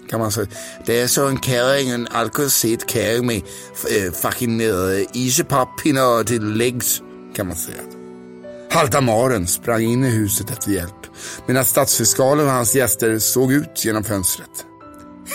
Kan 0.09 0.19
man 0.19 0.31
säga. 0.31 0.47
Det 0.85 0.99
är 0.99 1.07
så 1.07 1.27
en 1.27 1.39
kärring, 1.39 1.89
en 1.89 2.07
alkoholsedd 2.07 2.89
kärring 2.89 3.25
med 3.25 3.37
äh, 3.37 4.11
fucking 4.11 4.61
äh, 4.61 6.23
till 6.25 6.53
legs. 6.53 7.01
Kan 7.35 7.47
man 7.47 7.55
säga. 7.55 7.77
Haldamaren 8.71 9.47
sprang 9.47 9.81
in 9.81 10.03
i 10.03 10.09
huset 10.09 10.51
efter 10.51 10.71
hjälp. 10.71 11.07
Medan 11.45 11.65
stadsfiskalen 11.65 12.45
och 12.45 12.51
hans 12.51 12.75
gäster 12.75 13.19
såg 13.19 13.53
ut 13.53 13.85
genom 13.85 14.03
fönstret. 14.03 14.65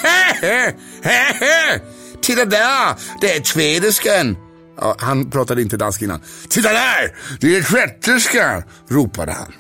Hehe, 0.03 0.75
hehe! 1.03 1.81
Titta 2.23 2.45
där, 2.45 2.95
det 3.21 3.37
är 3.37 3.41
tväderskan. 3.41 4.37
Ja, 4.77 4.97
han 4.99 5.31
pratade 5.31 5.63
inte 5.63 5.77
dansk 5.77 6.03
innan. 6.03 6.21
Titta 6.49 6.69
där, 6.73 7.17
det 7.41 7.57
är 7.57 7.63
tvätterskan, 7.63 8.63
ropade 8.89 9.33
han. 9.33 9.53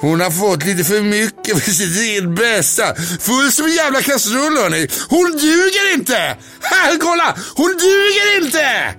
Hon 0.00 0.20
har 0.20 0.30
fått 0.30 0.66
lite 0.66 0.84
för 0.84 1.02
mycket 1.02 1.64
för 1.64 1.70
sitt 1.70 2.00
eget 2.00 2.30
bästa. 2.30 2.94
Full 3.20 3.52
som 3.52 3.66
en 3.66 3.72
jävla 3.72 4.02
kastrull 4.02 4.56
hörni. 4.56 4.88
Hon 5.08 5.30
duger 5.32 5.94
inte! 5.94 6.36
Här, 6.60 6.98
kolla! 6.98 7.36
Hon 7.56 7.70
duger 7.70 8.44
inte! 8.44 8.94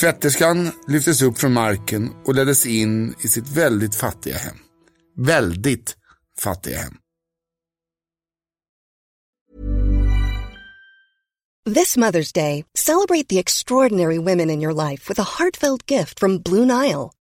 Tvätterskan 0.00 0.70
lyftes 0.88 1.22
upp 1.22 1.38
från 1.38 1.52
marken 1.52 2.10
och 2.24 2.34
leddes 2.34 2.66
in 2.66 3.14
i 3.24 3.28
sitt 3.28 3.48
väldigt 3.48 3.94
fattiga 3.94 4.36
hem. 4.36 4.56
Väldigt 5.16 5.96
fattiga 6.40 6.78
hem. 6.78 6.94
This 11.74 11.96
Mother's 11.98 12.32
Day, 12.32 12.64
celebrate 12.74 13.28
the 13.28 13.38
extraordinary 13.38 14.18
women 14.18 14.48
in 14.48 14.62
your 14.62 14.72
life 14.72 15.08
with 15.08 15.18
a 15.18 15.22
heartfelt 15.38 15.86
gift 15.86 16.18
from 16.18 16.38
Blue 16.38 16.64
Nile. 16.64 17.10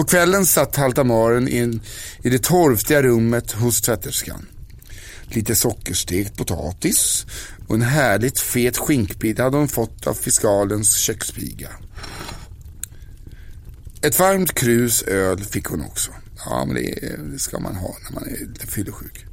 På 0.00 0.04
kvällen 0.04 0.46
satt 0.46 0.76
Haltamaren 0.76 1.48
in, 1.48 1.80
i 2.22 2.30
det 2.30 2.42
torftiga 2.42 3.02
rummet 3.02 3.52
hos 3.52 3.80
tvätterskan. 3.80 4.46
Lite 5.24 5.54
sockerstekt 5.54 6.36
potatis 6.36 7.26
och 7.68 7.74
en 7.74 7.82
härligt 7.82 8.38
fet 8.38 8.78
skinkbit 8.78 9.38
hade 9.38 9.56
hon 9.56 9.68
fått 9.68 10.06
av 10.06 10.14
fiskalens 10.14 10.96
kökspiga. 10.96 11.68
Ett 14.02 14.18
varmt 14.18 14.54
krus 14.54 15.02
öl 15.02 15.44
fick 15.44 15.66
hon 15.66 15.80
också. 15.80 16.10
Ja, 16.44 16.64
men 16.64 16.74
det, 16.74 17.16
det 17.32 17.38
ska 17.38 17.58
man 17.58 17.76
ha 17.76 17.96
när 18.04 18.20
man 18.20 18.28
är 18.28 18.46
lite 18.46 18.66
fyllesjuk. 18.66 19.26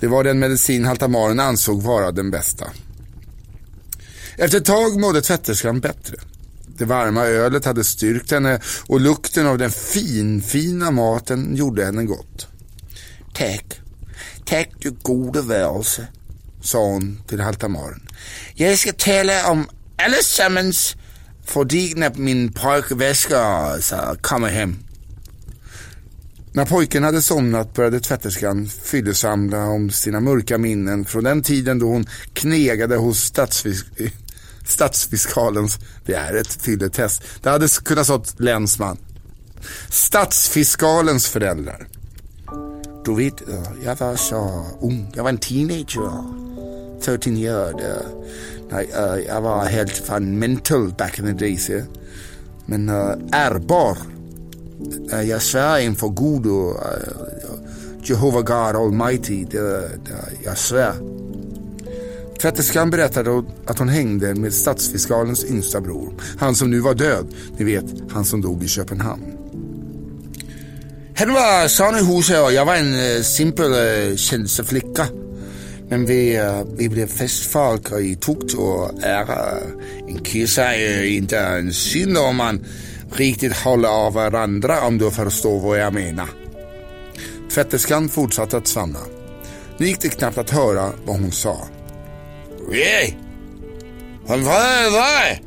Det 0.00 0.06
var 0.06 0.24
den 0.24 0.38
medicin 0.38 0.84
Haltamaren 0.84 1.40
ansåg 1.40 1.82
vara 1.82 2.12
den 2.12 2.30
bästa. 2.30 2.66
Efter 4.36 4.58
ett 4.58 4.64
tag 4.64 5.00
mådde 5.00 5.22
tvätterskan 5.22 5.80
bättre. 5.80 6.16
Det 6.78 6.84
varma 6.84 7.24
ölet 7.24 7.64
hade 7.64 7.84
styrkt 7.84 8.30
henne 8.30 8.60
och 8.86 9.00
lukten 9.00 9.46
av 9.46 9.58
den 9.58 9.70
finfina 9.70 10.90
maten 10.90 11.56
gjorde 11.56 11.84
henne 11.84 12.04
gott. 12.04 12.48
Tack, 13.34 13.80
tack 14.44 14.70
du 14.78 14.90
gode 14.90 15.40
varelse, 15.40 16.06
sa 16.62 16.78
hon 16.78 17.22
till 17.26 17.40
Haltamaren. 17.40 18.08
Jag 18.54 18.78
ska 18.78 18.92
tala 18.92 19.50
om 19.50 19.66
allesammans 19.96 20.96
fordi 21.44 21.94
när 21.96 22.14
min 22.14 22.52
pojke 22.52 22.94
väskar 22.94 23.80
så 23.80 24.16
kommer 24.20 24.48
hem. 24.48 24.76
När 26.52 26.64
pojken 26.64 27.04
hade 27.04 27.22
somnat 27.22 27.74
började 27.74 28.00
tvätterskan 28.00 28.66
fyllesamla 28.66 29.66
om 29.66 29.90
sina 29.90 30.20
mörka 30.20 30.58
minnen 30.58 31.04
från 31.04 31.24
den 31.24 31.42
tiden 31.42 31.78
då 31.78 31.86
hon 31.86 32.06
knegade 32.32 32.96
hos 32.96 33.20
stadsfisk 33.20 33.86
stadsfiskalens, 34.64 35.78
det 36.04 36.14
är 36.14 36.34
ett 36.34 36.52
fylletest. 36.62 37.22
Det 37.42 37.50
hade 37.50 37.68
kunnat 37.68 38.04
stått 38.04 38.40
länsman. 38.40 38.98
Stadsfiskalens 39.90 41.26
föräldrar. 41.26 41.88
Du 43.04 43.14
vet, 43.14 43.48
eh, 43.48 43.62
jag 43.84 43.96
var 43.96 44.16
så 44.16 44.66
ung. 44.80 45.12
Jag 45.14 45.22
var 45.22 45.30
en 45.30 45.38
teenager. 45.38 46.24
13 47.00 47.36
år. 47.36 47.82
Nej, 48.70 48.90
eh, 48.94 49.16
jag 49.26 49.40
var 49.40 49.64
helt 49.64 49.96
fan 49.96 50.38
mental 50.38 50.92
back 50.98 51.18
in 51.18 51.24
the 51.24 51.32
days. 51.32 51.70
Eh. 51.70 51.84
Men 52.66 52.88
ärbar. 53.32 53.98
Jag 55.24 55.42
svär 55.42 55.78
inför 55.78 56.08
Gud 56.08 56.46
och 56.46 56.76
Jehova 58.02 58.40
Jehovah 58.40 58.42
God 58.42 58.82
Almighty. 58.82 59.46
Jag 60.44 60.58
svär. 60.58 61.13
Tvätterskan 62.44 62.90
berättade 62.90 63.42
att 63.66 63.78
hon 63.78 63.88
hängde 63.88 64.34
med 64.34 64.54
stadsfiskalens 64.54 65.44
yngsta 65.44 65.80
bror. 65.80 66.14
Han 66.38 66.54
som 66.54 66.70
nu 66.70 66.80
var 66.80 66.94
död. 66.94 67.34
Ni 67.58 67.64
vet, 67.64 67.84
han 68.10 68.24
som 68.24 68.40
dog 68.40 68.64
i 68.64 68.68
Köpenhamn. 68.68 69.22
Han 71.16 71.32
var 71.32 71.68
son 71.68 71.96
i 71.96 72.14
huset 72.14 72.44
och 72.44 72.52
jag 72.52 72.64
var 72.64 72.74
en 72.74 72.94
eh, 72.94 73.22
simpel 73.22 73.72
eh, 73.72 74.16
tjänsteflicka. 74.16 75.06
Men 75.88 76.06
vi, 76.06 76.36
eh, 76.36 76.62
vi 76.76 76.88
blev 76.88 77.06
festfolk 77.06 77.92
och 77.92 78.00
i 78.00 78.16
tukt 78.16 78.54
och 78.54 79.02
ära. 79.02 79.58
En 80.08 80.18
kissa 80.18 80.74
är 80.74 81.04
inte 81.04 81.38
en 81.38 81.72
synd 81.72 82.18
om 82.18 82.36
man 82.36 82.64
riktigt 83.12 83.56
håller 83.56 83.88
av 83.88 84.12
varandra 84.12 84.82
om 84.82 84.98
du 84.98 85.10
förstår 85.10 85.60
vad 85.60 85.78
jag 85.78 85.94
menar. 85.94 86.28
Tvätterskan 87.50 88.08
fortsatte 88.08 88.56
att 88.56 88.66
svamla. 88.66 89.00
Nu 89.78 89.86
gick 89.86 90.00
det 90.00 90.08
knappt 90.08 90.38
att 90.38 90.50
höra 90.50 90.92
vad 91.04 91.20
hon 91.20 91.32
sa. 91.32 91.68
Nej. 92.68 93.18
Han 94.28 94.44
vred 94.44 94.92
dig. 94.92 95.44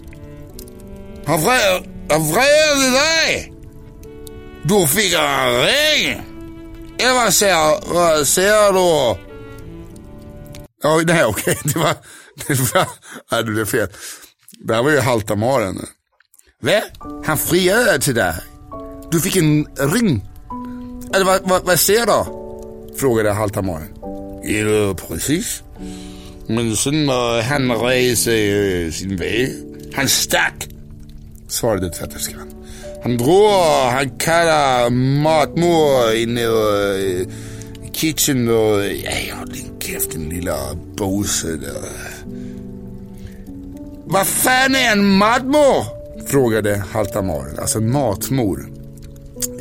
Han 1.25 1.41
vred, 1.41 1.83
han 2.09 2.31
vred 2.31 2.93
dig. 2.93 3.53
Du 4.63 4.87
fick 4.87 5.13
en 5.13 5.61
ring. 5.61 6.21
Eller 6.99 7.13
vad 7.13 7.33
säger, 7.33 7.93
vad 7.93 8.27
säger 8.27 8.73
du? 8.73 9.19
Ja, 10.83 11.01
nej 11.05 11.25
okej, 11.25 11.57
det 11.63 11.79
var, 11.79 11.95
det 12.47 12.73
var, 12.73 12.87
nej 13.31 13.43
det 13.43 13.51
blev 13.51 13.65
fel. 13.65 13.87
Det 14.67 14.75
här 14.75 14.83
var 14.83 14.91
ju 14.91 14.99
Haltamaren. 14.99 15.85
Va? 16.61 16.81
Han 17.25 17.37
friade 17.37 17.99
till 17.99 18.15
dig? 18.15 18.33
Du 19.11 19.21
fick 19.21 19.35
en 19.35 19.67
ring? 19.77 20.25
Eller 21.13 21.25
vad, 21.25 21.41
vad, 21.43 21.63
vad 21.63 21.79
säger 21.79 22.05
du? 22.05 22.47
Frågade 22.97 23.31
Haltamaren. 23.31 23.93
Ja, 24.43 24.95
precis. 25.07 25.63
Men 26.47 26.75
sen 26.75 27.05
må 27.05 27.41
han 27.41 27.71
reste 27.71 28.33
eh, 28.33 28.91
sin 28.91 29.15
väg. 29.15 29.49
Han 29.93 30.07
stack, 30.07 30.67
svarade 31.47 31.89
tvätterskan. 31.89 32.53
Han 33.03 33.17
drog, 33.17 33.51
han 33.91 34.09
kallade 34.19 34.89
matmor 34.89 36.13
in 36.15 36.37
i 36.37 36.45
uh, 36.45 37.27
kitchen 37.91 38.47
och 38.47 38.85
ja, 38.85 39.11
jag 39.29 39.53
din 39.53 39.79
käften 39.79 40.29
lilla 40.29 40.57
bose 40.95 41.47
där. 41.47 41.83
Vad 44.05 44.27
fan 44.27 44.75
är 44.75 44.91
en 44.91 45.05
matmor? 45.05 45.85
Frågade 46.27 46.83
Haltamaren, 46.91 47.59
alltså 47.59 47.77
en 47.77 47.91
matmor. 47.91 48.69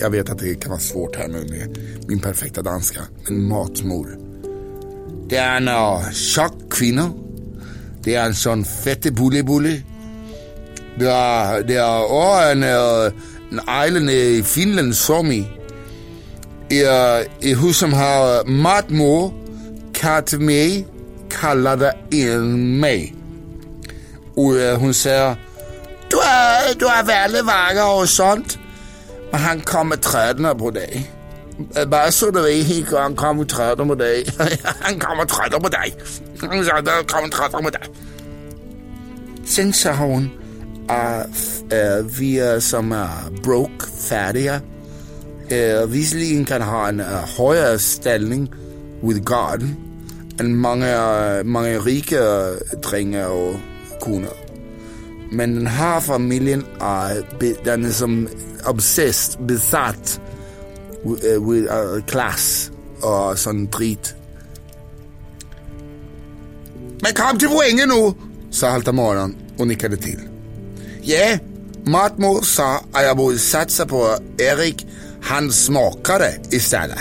Jag 0.01 0.11
vet 0.11 0.31
att 0.31 0.39
det 0.39 0.55
kan 0.55 0.71
vara 0.71 0.81
svårt 0.81 1.17
här 1.17 1.29
nu 1.29 1.39
med 1.39 1.79
min 2.09 2.21
perfekta 2.21 2.63
danska, 2.63 3.01
men 3.29 3.49
matmor. 3.49 4.26
Det 5.31 5.39
er 5.39 5.57
en 5.57 5.69
øh, 5.69 6.13
chok 6.13 6.53
kvinder. 6.71 7.11
Det 8.05 8.17
er 8.17 8.25
en 8.25 8.35
sån 8.35 8.65
fette 8.65 9.13
bullebulle. 9.13 9.83
Det 10.99 11.09
er, 11.09 11.63
det 11.63 11.77
er 11.77 12.11
årene 12.11 12.71
en, 12.71 13.59
uh, 13.59 13.87
island 13.87 14.11
i 14.11 14.43
Finland, 14.43 14.95
Suomi. 14.95 15.47
I, 16.71 16.83
uh, 16.83 17.25
i 17.43 17.55
hus 17.55 17.77
som 17.77 17.93
har 17.93 18.45
matmor, 18.45 19.35
kallat 19.95 20.33
mig, 20.41 20.87
kallade 21.31 21.93
in 22.11 22.81
mig. 22.81 23.15
Och 24.37 24.53
uh, 24.53 24.75
hon 24.75 24.95
säger, 24.95 25.35
du 26.11 26.17
är, 26.17 26.79
du 26.79 26.87
är 26.87 27.03
väldigt 27.03 27.45
vacker 27.45 28.01
och 28.01 28.09
sånt. 28.09 28.59
Men 29.33 29.41
han 29.41 29.61
kommer 29.61 29.97
trädna 29.97 30.55
på 30.55 30.71
dig. 30.71 31.16
Eh, 31.77 31.85
Bara 31.85 32.11
så 32.11 32.31
du 32.31 32.43
ved, 32.43 32.85
han 32.99 33.17
kommer 33.17 33.45
trötta 33.45 33.87
på 33.87 33.95
dig. 33.95 34.27
han 34.81 34.99
kommer 34.99 35.25
trötta 35.25 35.61
på 35.61 35.69
dig. 35.69 35.95
Han 36.41 36.49
kommer 37.07 37.29
trötta 37.29 37.63
på 37.63 37.71
dig. 37.71 37.83
Sen 39.47 39.73
sa 39.73 39.93
hon, 39.93 40.31
äh, 40.89 42.05
vi 42.19 42.61
som 42.61 42.93
är 42.93 43.41
broke, 43.43 43.87
færdige. 44.09 44.61
Eh, 45.49 45.59
äh, 45.59 45.87
visserligen 45.87 46.45
kan 46.45 46.63
ha 46.63 46.89
en 46.89 47.01
eh, 47.01 47.07
högre 47.39 47.79
ställning 47.79 48.49
with 49.03 49.21
God. 49.21 49.63
än 50.41 50.57
många, 50.57 51.43
många 51.45 51.79
rika 51.79 52.21
drängar 52.91 53.29
och 53.29 53.55
koner. 54.01 54.33
Men 55.31 55.55
den 55.55 55.67
här 55.67 56.01
familjen 56.01 56.65
är, 56.81 57.25
den 57.65 57.85
är 57.85 57.91
som 57.91 58.29
obsessed, 58.67 59.47
besatt 59.47 60.21
with, 61.15 61.73
a 61.73 61.83
uh, 61.83 63.31
och 63.31 63.39
sån 63.39 63.67
drit. 63.67 64.15
Men 67.01 67.15
kom 67.15 67.39
till 67.39 67.49
poängen 67.49 67.89
nu, 67.89 68.15
sa 68.51 68.69
Haltamaran 68.69 69.37
och 69.59 69.67
nickade 69.67 69.97
till. 69.97 70.21
Ja, 71.03 71.39
Matmor 71.85 72.43
sa 72.43 72.77
att 72.93 73.03
jag 73.03 73.17
borde 73.17 73.39
satsa 73.39 73.87
på 73.87 74.19
Erik, 74.39 74.87
han 75.23 75.53
smakade 75.53 76.41
istället. 76.51 76.99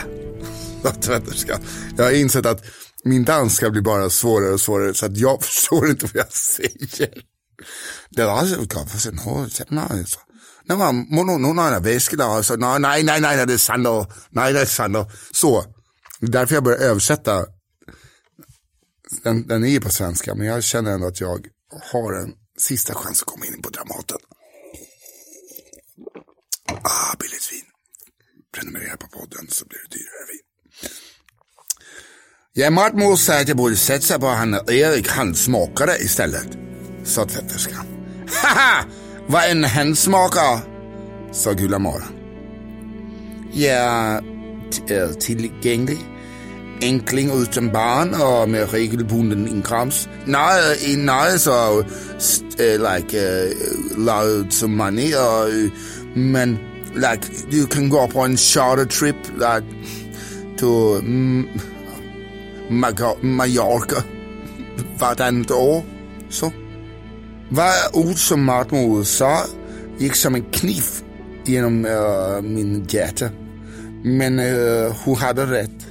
Jag 1.98 2.04
har 2.04 2.12
insett 2.12 2.46
att 2.46 2.66
min 3.04 3.24
danska 3.24 3.70
blir 3.70 3.82
bara 3.82 4.10
svårare 4.10 4.54
och 4.54 4.62
svårare 4.62 4.94
så 4.94 5.06
att 5.06 5.18
jag 5.18 5.44
förstår 5.44 5.90
inte 5.90 6.06
vad 6.06 6.16
jag 6.16 6.34
säger. 6.34 7.10
Det 8.10 8.26
var 8.26 8.32
alltså- 8.40 8.56
så 8.56 8.62
gott 8.62 8.92
för 8.92 10.25
nej 10.68 10.78
så. 10.78 10.92
Nej, 10.92 11.44
hon 11.44 11.58
har 11.58 11.72
en 11.72 11.84
väska 11.84 12.16
där 12.16 12.42
så 12.42 12.56
nej, 12.56 12.80
nej, 12.80 13.04
nej, 13.04 13.22
nej, 13.22 13.46
det 13.46 13.54
är 13.54 13.58
Sander. 13.58 14.06
Nej, 14.30 14.54
det 14.54 14.62
är 14.62 14.66
Sander. 14.66 15.12
Så. 15.32 15.64
Därför 16.20 16.56
jag 16.56 16.64
börjar 16.64 16.80
översätta. 16.80 17.46
Den, 19.24 19.48
den 19.48 19.66
är 19.66 19.80
på 19.80 19.90
svenska, 19.90 20.36
men 20.36 20.48
jag 20.48 20.64
känner 20.64 20.92
ändå 20.92 21.08
att 21.08 21.22
jag 21.22 21.48
har 21.92 22.14
en 22.14 22.34
sista 22.58 22.94
chans 22.94 23.22
att 23.22 23.28
komma 23.28 23.46
in 23.46 23.62
på 23.62 23.70
Dramaten. 23.70 24.18
Ah, 26.82 27.16
billigt 27.20 27.52
vin. 27.52 27.66
Prenumerera 28.54 28.98
på 28.98 29.08
podden 29.08 29.48
så 29.50 29.66
blir 29.66 29.80
det 29.80 29.98
dyrare 29.98 30.28
vin. 30.32 30.46
Ja, 32.54 32.70
Martmor 32.70 33.16
säger 33.16 33.42
att 33.42 33.48
jag 33.48 33.58
borde 33.58 33.76
satsa 33.76 34.20
på 34.20 34.28
han 34.28 34.54
Erik 34.54 35.08
handsmakare 35.08 35.98
istället, 35.98 36.48
sa 37.04 37.26
tvätterskan. 37.26 37.86
Haha, 38.42 38.86
vad 39.28 39.44
en 39.50 39.96
smakar, 39.96 40.60
sa 41.32 41.54
Gula 41.54 41.80
Mara. 41.80 42.04
Jag 43.54 43.78
är 43.78 44.22
eh, 44.90 45.10
tillgänglig, 45.10 45.98
enkling 46.82 47.42
utan 47.42 47.72
barn 47.72 48.14
och 48.14 48.50
med 48.50 48.72
regelbunden 48.72 49.48
inkomst. 49.48 50.10
Nej, 50.26 50.96
nej 50.98 51.40
så 51.40 51.80
eh, 52.60 52.94
like 52.94 53.18
uh, 53.18 53.52
loud 53.98 54.54
some 54.54 54.76
money, 54.76 55.14
uh, 55.14 55.72
men 56.14 56.58
like 56.96 57.28
du 57.50 57.68
kan 57.68 57.90
gå 57.90 58.08
på 58.08 58.20
en 58.20 58.38
charter 58.38 58.86
trip 58.86 59.16
like, 59.34 59.66
to 60.58 61.00
mm, 61.00 61.48
Mallorca 63.22 64.04
vartannat 65.00 65.52
år. 65.52 65.84
Så. 66.30 66.52
Varje 67.50 67.90
ord 67.94 68.18
som 68.18 68.44
Martin 68.44 69.06
sa 69.06 69.44
gick 69.98 70.16
som 70.16 70.36
en 70.36 70.44
kniv 70.52 70.84
genom 71.46 71.86
uh, 71.86 71.92
eh, 71.92 72.42
min 72.42 72.86
hjärta. 72.90 73.30
Men 74.04 74.40
eh, 74.40 74.56
uh, 74.56 74.96
hon 75.06 75.16
hade 75.16 75.46
rätt. 75.46 75.88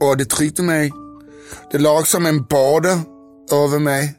Och 0.00 0.16
det 0.16 0.24
tryckte 0.24 0.62
mig. 0.62 0.92
Det 1.72 1.78
låg 1.78 2.06
som 2.06 2.26
en 2.26 2.42
börda 2.42 3.00
över 3.52 3.78
mig. 3.78 4.14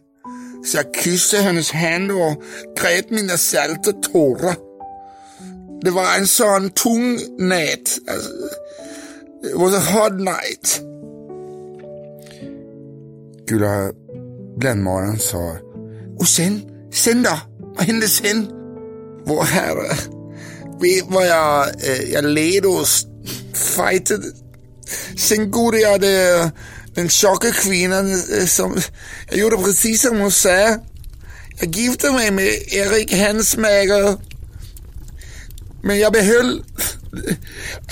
Så 0.65 0.77
jag 0.77 0.95
kysste 1.03 1.37
hennes 1.37 1.71
hand 1.71 2.11
och 2.11 2.43
grät 2.81 3.09
mina 3.09 3.37
salta 3.37 3.91
tårar. 3.91 4.55
Det 5.81 5.91
var 5.91 6.17
en 6.17 6.27
sån 6.27 6.69
tung 6.69 7.19
natt. 7.37 7.99
Alltså, 8.07 8.29
it 9.43 9.55
was 9.55 9.73
a 9.73 9.93
hot 9.93 10.13
night. 10.13 10.81
Gula 13.47 13.91
Bländmaran 14.57 15.17
sa. 15.17 15.70
Och 16.21 16.27
sen, 16.27 16.61
sen 16.93 17.23
då? 17.23 17.39
Vad 17.75 17.85
hände 17.85 18.07
sen? 18.07 18.47
Vår 19.25 19.43
herre. 19.43 19.97
Vet 20.81 21.05
vad 21.07 21.27
jag, 21.27 21.83
eh, 21.83 22.11
jag 22.11 22.25
led 22.25 22.65
och 22.65 22.87
fightade. 23.53 24.31
Sen 25.17 25.51
gjorde 25.51 25.79
jag 25.79 26.01
det, 26.01 26.51
den 26.93 27.09
tjocka 27.09 27.51
kvinnan 27.51 28.11
eh, 28.11 28.45
som, 28.45 28.81
jag 29.29 29.37
gjorde 29.37 29.57
precis 29.57 30.01
som 30.01 30.19
hon 30.19 30.31
sa. 30.31 30.49
Jag 31.59 31.75
gifte 31.75 32.11
mig 32.11 32.31
med 32.31 32.47
Erik 32.67 33.13
Hansmäger. 33.13 34.17
Men 35.83 35.99
jag 35.99 36.13
behöll, 36.13 36.63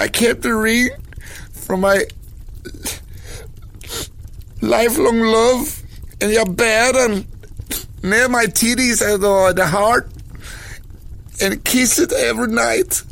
I 0.05 0.17
kept 0.17 0.43
the 0.43 0.49
ring 0.49 0.89
from 1.67 1.81
my 1.81 2.01
lifelong 4.61 5.31
love. 5.31 5.65
And 6.21 6.31
jag 6.31 6.55
bär 6.55 6.93
den 6.93 7.25
near 8.03 8.29
my 8.29 8.45
titties 8.45 9.01
and 9.01 9.23
uh, 9.23 9.53
the 9.53 9.65
heart. 9.65 10.07
And 11.41 11.63
kiss 11.63 11.99
it 11.99 12.12
every 12.12 12.47
night. 12.47 13.03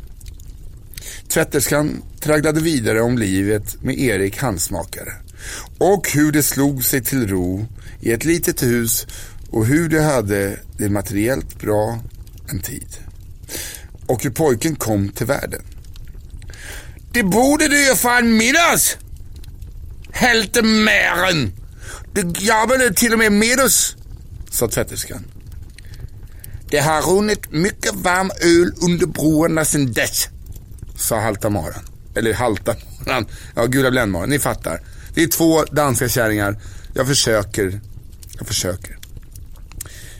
Tvätterskan 1.28 2.02
tragglade 2.20 2.60
vidare 2.60 3.00
om 3.00 3.18
livet 3.18 3.82
med 3.82 3.98
Erik 3.98 4.38
handsmakare. 4.38 5.12
Och 5.78 6.10
hur 6.12 6.32
det 6.32 6.42
slog 6.42 6.84
sig 6.84 7.04
till 7.04 7.28
ro 7.28 7.66
i 8.00 8.12
ett 8.12 8.24
litet 8.24 8.62
hus 8.62 9.06
och 9.50 9.66
hur 9.66 9.88
det 9.88 10.02
hade 10.02 10.60
det 10.78 10.88
materiellt 10.88 11.60
bra 11.60 11.98
en 12.48 12.60
tid. 12.60 12.96
Och 14.06 14.22
hur 14.22 14.30
pojken 14.30 14.76
kom 14.76 15.08
till 15.08 15.26
världen. 15.26 15.62
Det 17.12 17.22
borde 17.22 17.68
du 17.68 17.86
ju 17.86 17.94
fan 17.94 18.36
minnas! 18.36 18.96
Hältemären! 20.12 21.52
Du 22.12 22.20
jobbade 22.38 22.94
till 22.94 23.12
och 23.12 23.18
med 23.18 23.32
med 23.32 23.60
oss, 23.60 23.96
sa 24.50 24.68
tvätterskan. 24.68 25.24
Det 26.70 26.78
har 26.78 27.02
runnit 27.02 27.52
mycket 27.52 27.94
varm 27.94 28.30
öl 28.40 28.72
under 28.82 29.06
broarna 29.06 29.64
sedan 29.64 29.92
dess, 29.92 30.28
sa 30.96 31.20
Haltamaran. 31.20 31.84
Eller 32.14 32.32
Haltamaran, 32.34 33.26
ja 33.56 33.66
Gula 33.66 33.90
Bländmaran, 33.90 34.30
ni 34.30 34.38
fattar. 34.38 34.80
Det 35.14 35.22
är 35.22 35.26
två 35.26 35.64
danska 35.64 36.08
kärringar. 36.08 36.60
Jag 36.94 37.06
försöker, 37.06 37.80
jag 38.38 38.46
försöker. 38.46 38.98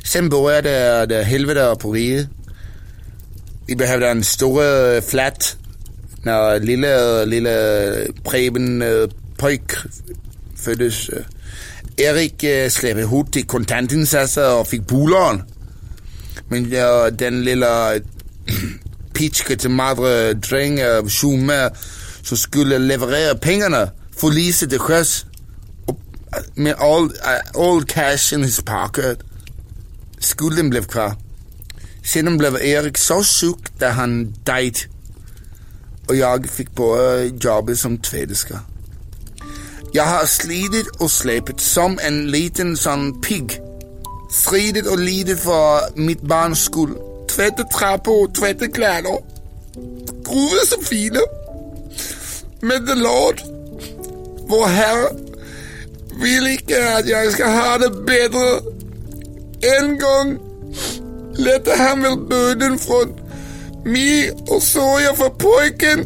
Sen 0.05 0.29
började 0.29 1.07
det 1.07 1.25
helvete 1.25 1.77
på 1.81 1.93
riket. 1.93 2.29
Vi 3.67 3.77
behövde 3.77 4.09
en 4.09 4.25
stor 4.25 4.63
eh, 4.65 5.01
flat 5.01 5.57
när 6.23 6.61
lille, 6.61 7.25
lille 7.25 7.95
Preben 8.25 8.83
eh, 8.83 9.09
pojk 9.37 9.73
föddes. 10.57 11.09
Eh, 11.09 11.23
Erik 11.99 12.45
øh, 12.45 12.71
släppte 12.71 13.03
ihop 13.03 13.33
till 13.33 13.47
kontantinsatser 13.47 14.43
och 14.43 14.67
fick 14.67 14.87
bolån. 14.87 15.43
Men 16.49 16.65
ja, 16.65 17.11
den 17.11 17.45
lilla 17.45 17.99
pitchke 19.15 19.69
madre 19.69 20.35
dräng 20.35 20.81
Schumer 21.09 21.69
som 22.23 22.37
skulle 22.37 22.79
leverera 22.79 23.35
pengarna 23.35 23.91
förliste 24.19 24.67
till 24.67 24.79
sjöss 24.79 25.27
øh, 25.89 25.95
med 26.55 26.75
all, 26.81 27.11
all 27.59 27.85
cash 27.85 28.35
in 28.35 28.45
his 28.45 28.63
pocket. 28.63 29.17
Skulden 30.21 30.71
blev 30.71 30.85
kvar. 30.85 31.17
Sedan 32.05 32.39
blev 32.39 32.55
Erik 32.55 32.97
så 32.97 33.23
sjuk 33.23 33.81
där 33.81 33.91
han 33.91 34.35
dejt 34.47 34.89
Och 36.09 36.17
jag 36.17 36.49
fick 36.51 36.75
på 36.75 36.99
jobbet 37.43 37.79
som 37.79 37.99
tvätterska. 37.99 38.61
Jag 39.93 40.05
har 40.05 40.27
slitit 40.27 40.87
och 40.99 41.11
släpat 41.11 41.61
som 41.61 41.99
en 42.03 42.31
liten 42.31 42.77
sån 42.77 43.21
pigg. 43.21 43.61
Stridit 44.31 44.87
och 44.87 44.99
lidit 44.99 45.41
för 45.41 45.99
mitt 45.99 46.21
barns 46.21 46.65
skull. 46.65 46.95
Tvättat 47.29 47.71
trappor 47.71 48.25
och 48.25 48.35
tvättat 48.35 48.75
kläder. 48.75 49.19
Grova 50.25 50.67
så 50.67 50.81
fina. 50.81 51.21
Men 52.61 52.87
the 52.87 52.95
Lord, 52.95 53.41
vår 54.49 54.67
Herre, 54.67 55.09
vill 56.23 56.47
inte 56.47 56.97
att 56.97 57.09
jag 57.09 57.33
ska 57.33 57.47
ha 57.47 57.79
det 57.79 57.91
bättre. 57.91 58.61
En 59.79 59.99
gång 59.99 60.39
lättade 61.35 61.77
han 61.77 62.03
väl 62.03 62.19
börden 62.19 62.79
från 62.79 63.21
mig 63.85 64.31
och 64.31 64.63
sorgen 64.63 65.17
för 65.17 65.29
pojken. 65.29 66.05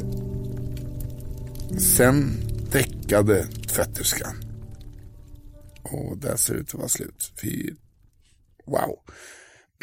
Sen 1.97 2.41
däckade 2.73 3.47
tvätterskan. 3.75 4.37
Och 5.83 6.19
där 6.19 6.37
ser 6.37 6.55
det 6.55 6.61
ut 6.61 6.69
att 6.69 6.75
vara 6.75 6.89
slut. 6.89 7.33
Fy... 7.43 7.71
Wow. 8.67 8.99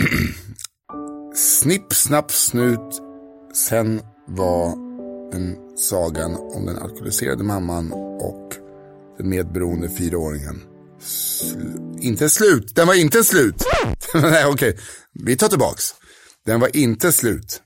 Snipp, 1.36 1.93
snapp, 1.93 2.32
snut. 2.32 3.02
Sen 3.56 4.02
var 4.28 4.75
den 5.32 5.78
sagan 5.78 6.36
om 6.36 6.65
den 6.65 6.78
alkoholiserade 6.78 7.43
mamman 7.43 7.91
och 8.21 8.54
den 9.17 9.30
medberoende 9.30 9.89
fyraåringen 9.89 10.62
sl- 11.02 11.99
inte 12.02 12.30
slut. 12.30 12.75
Den 12.75 12.88
var 12.88 12.93
inte 12.93 13.23
slut. 13.23 13.56
Nej, 14.13 14.45
okej. 14.45 14.69
Okay. 14.69 14.73
Vi 15.25 15.38
tar 15.38 15.47
tillbaks. 15.47 15.84
Den 16.45 16.60
var 16.60 16.75
inte 16.75 17.12
slut. 17.12 17.62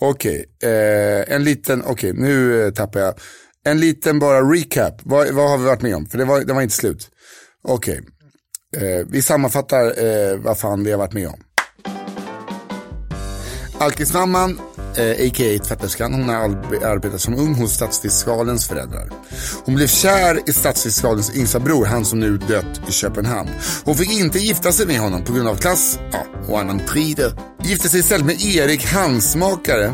Okej, 0.00 0.44
okay. 0.56 0.70
eh, 0.70 1.34
en 1.34 1.44
liten, 1.44 1.82
okej, 1.82 2.10
okay. 2.10 2.22
nu 2.22 2.62
eh, 2.62 2.72
tappar 2.72 3.00
jag 3.00 3.14
en 3.64 3.80
liten 3.80 4.18
bara 4.18 4.40
recap. 4.40 5.00
Vad, 5.02 5.30
vad 5.30 5.50
har 5.50 5.58
vi 5.58 5.64
varit 5.64 5.82
med 5.82 5.96
om? 5.96 6.06
För 6.06 6.18
det 6.18 6.24
var, 6.24 6.40
det 6.40 6.52
var 6.52 6.62
inte 6.62 6.74
slut. 6.74 7.10
Okej, 7.64 8.00
eh, 8.76 9.06
vi 9.08 9.22
sammanfattar 9.22 9.84
eh, 9.84 10.36
vad 10.36 10.58
fan 10.58 10.84
vi 10.84 10.90
har 10.90 10.98
varit 10.98 11.12
med 11.12 11.28
om. 11.28 11.40
Alkismamman, 13.78 14.60
eh, 14.96 15.10
a.k.a. 15.10 15.58
tvätterskan, 15.64 16.14
hon 16.14 16.28
har 16.28 16.36
arbetat 16.84 17.20
som 17.20 17.34
ung 17.34 17.54
hos 17.54 17.72
stadsfiskalens 17.72 18.68
föräldrar. 18.68 19.10
Hon 19.64 19.74
blev 19.74 19.86
kär 19.86 20.48
i 20.48 20.52
stadsfiskalens 20.52 21.36
yngsta 21.36 21.60
bror, 21.60 21.84
han 21.84 22.04
som 22.04 22.20
nu 22.20 22.38
dött 22.38 22.80
i 22.88 22.92
Köpenhamn. 22.92 23.50
Hon 23.84 23.94
fick 23.94 24.12
inte 24.12 24.38
gifta 24.38 24.72
sig 24.72 24.86
med 24.86 24.98
honom 25.00 25.24
på 25.24 25.32
grund 25.32 25.48
av 25.48 25.56
klass 25.56 25.98
ja, 26.12 26.26
och 26.48 26.60
annan 26.60 26.86
trider. 26.86 27.32
Gifte 27.62 27.88
sig 27.88 28.00
istället 28.00 28.26
med 28.26 28.42
Erik 28.42 28.86
Handsmakare 28.86 29.92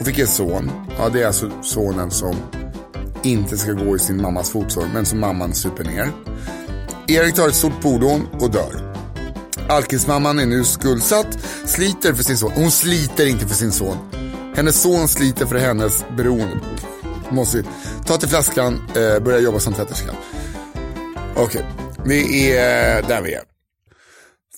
och 0.00 0.06
fick 0.06 0.18
en 0.18 0.26
son. 0.26 0.70
Ja, 0.98 1.08
det 1.08 1.22
är 1.22 1.26
alltså 1.26 1.50
sonen 1.62 2.10
som 2.10 2.36
inte 3.28 3.58
ska 3.58 3.72
gå 3.72 3.96
i 3.96 3.98
sin 3.98 4.22
mammas 4.22 4.50
fotspår, 4.50 4.86
men 4.94 5.06
som 5.06 5.20
mamman 5.20 5.54
super 5.54 5.84
ner. 5.84 6.12
Erik 7.08 7.34
tar 7.34 7.48
ett 7.48 7.54
stort 7.54 7.82
fordon 7.82 8.26
och 8.40 8.50
dör. 8.50 8.94
Alkismamman 9.68 10.38
är 10.38 10.46
nu 10.46 10.64
skuldsatt, 10.64 11.38
sliter 11.66 12.14
för 12.14 12.22
sin 12.22 12.36
son. 12.36 12.52
Hon 12.54 12.70
sliter 12.70 13.26
inte 13.26 13.46
för 13.46 13.54
sin 13.54 13.72
son. 13.72 13.96
Hennes 14.54 14.82
son 14.82 15.08
sliter 15.08 15.46
för 15.46 15.56
hennes 15.56 16.04
beroende. 16.16 16.60
Måste 17.30 17.64
ta 18.06 18.16
till 18.16 18.28
flaskan, 18.28 18.74
eh, 18.74 19.22
börja 19.22 19.38
jobba 19.38 19.58
som 19.58 19.74
tvätterska. 19.74 20.10
Okej, 21.36 21.44
okay. 21.44 21.62
vi 22.04 22.52
är 22.56 22.98
eh, 22.98 23.08
där 23.08 23.22
vi 23.22 23.34
är. 23.34 23.42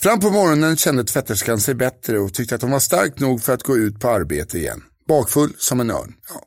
Fram 0.00 0.20
på 0.20 0.30
morgonen 0.30 0.76
kände 0.76 1.04
tvätterskan 1.04 1.60
sig 1.60 1.74
bättre 1.74 2.18
och 2.18 2.34
tyckte 2.34 2.54
att 2.54 2.62
hon 2.62 2.70
var 2.70 2.78
stark 2.78 3.18
nog 3.18 3.42
för 3.42 3.54
att 3.54 3.62
gå 3.62 3.76
ut 3.76 4.00
på 4.00 4.08
arbete 4.08 4.58
igen. 4.58 4.82
Bakfull 5.08 5.52
som 5.58 5.80
en 5.80 5.90
örn. 5.90 6.14
Ja, 6.28 6.42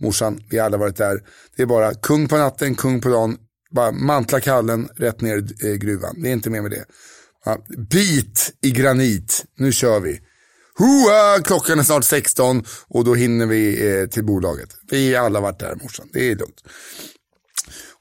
morsan, 0.00 0.40
vi 0.50 0.58
har 0.58 0.66
alla 0.66 0.76
varit 0.76 0.96
där. 0.96 1.20
Det 1.56 1.62
är 1.62 1.66
bara 1.66 1.94
kung 1.94 2.28
på 2.28 2.36
natten, 2.36 2.74
kung 2.74 3.00
på 3.00 3.08
dagen. 3.08 3.36
Bara 3.70 3.92
mantla 3.92 4.40
kallen 4.40 4.88
rätt 4.96 5.20
ner 5.20 5.64
i 5.64 5.78
gruvan. 5.78 6.22
Det 6.22 6.28
är 6.28 6.32
inte 6.32 6.50
mer 6.50 6.62
med 6.62 6.70
det. 6.70 6.84
Ja, 7.44 7.58
bit 7.90 8.52
i 8.62 8.70
granit, 8.70 9.44
nu 9.58 9.72
kör 9.72 10.00
vi. 10.00 10.20
Hoa, 10.78 11.42
klockan 11.44 11.78
är 11.78 11.82
snart 11.82 12.04
16 12.04 12.64
och 12.88 13.04
då 13.04 13.14
hinner 13.14 13.46
vi 13.46 13.90
eh, 13.90 14.06
till 14.06 14.24
bolaget. 14.24 14.68
Vi 14.90 15.14
har 15.14 15.26
alla 15.26 15.40
varit 15.40 15.58
där 15.58 15.74
morsan, 15.82 16.08
det 16.12 16.30
är 16.30 16.36
lugnt. 16.36 16.62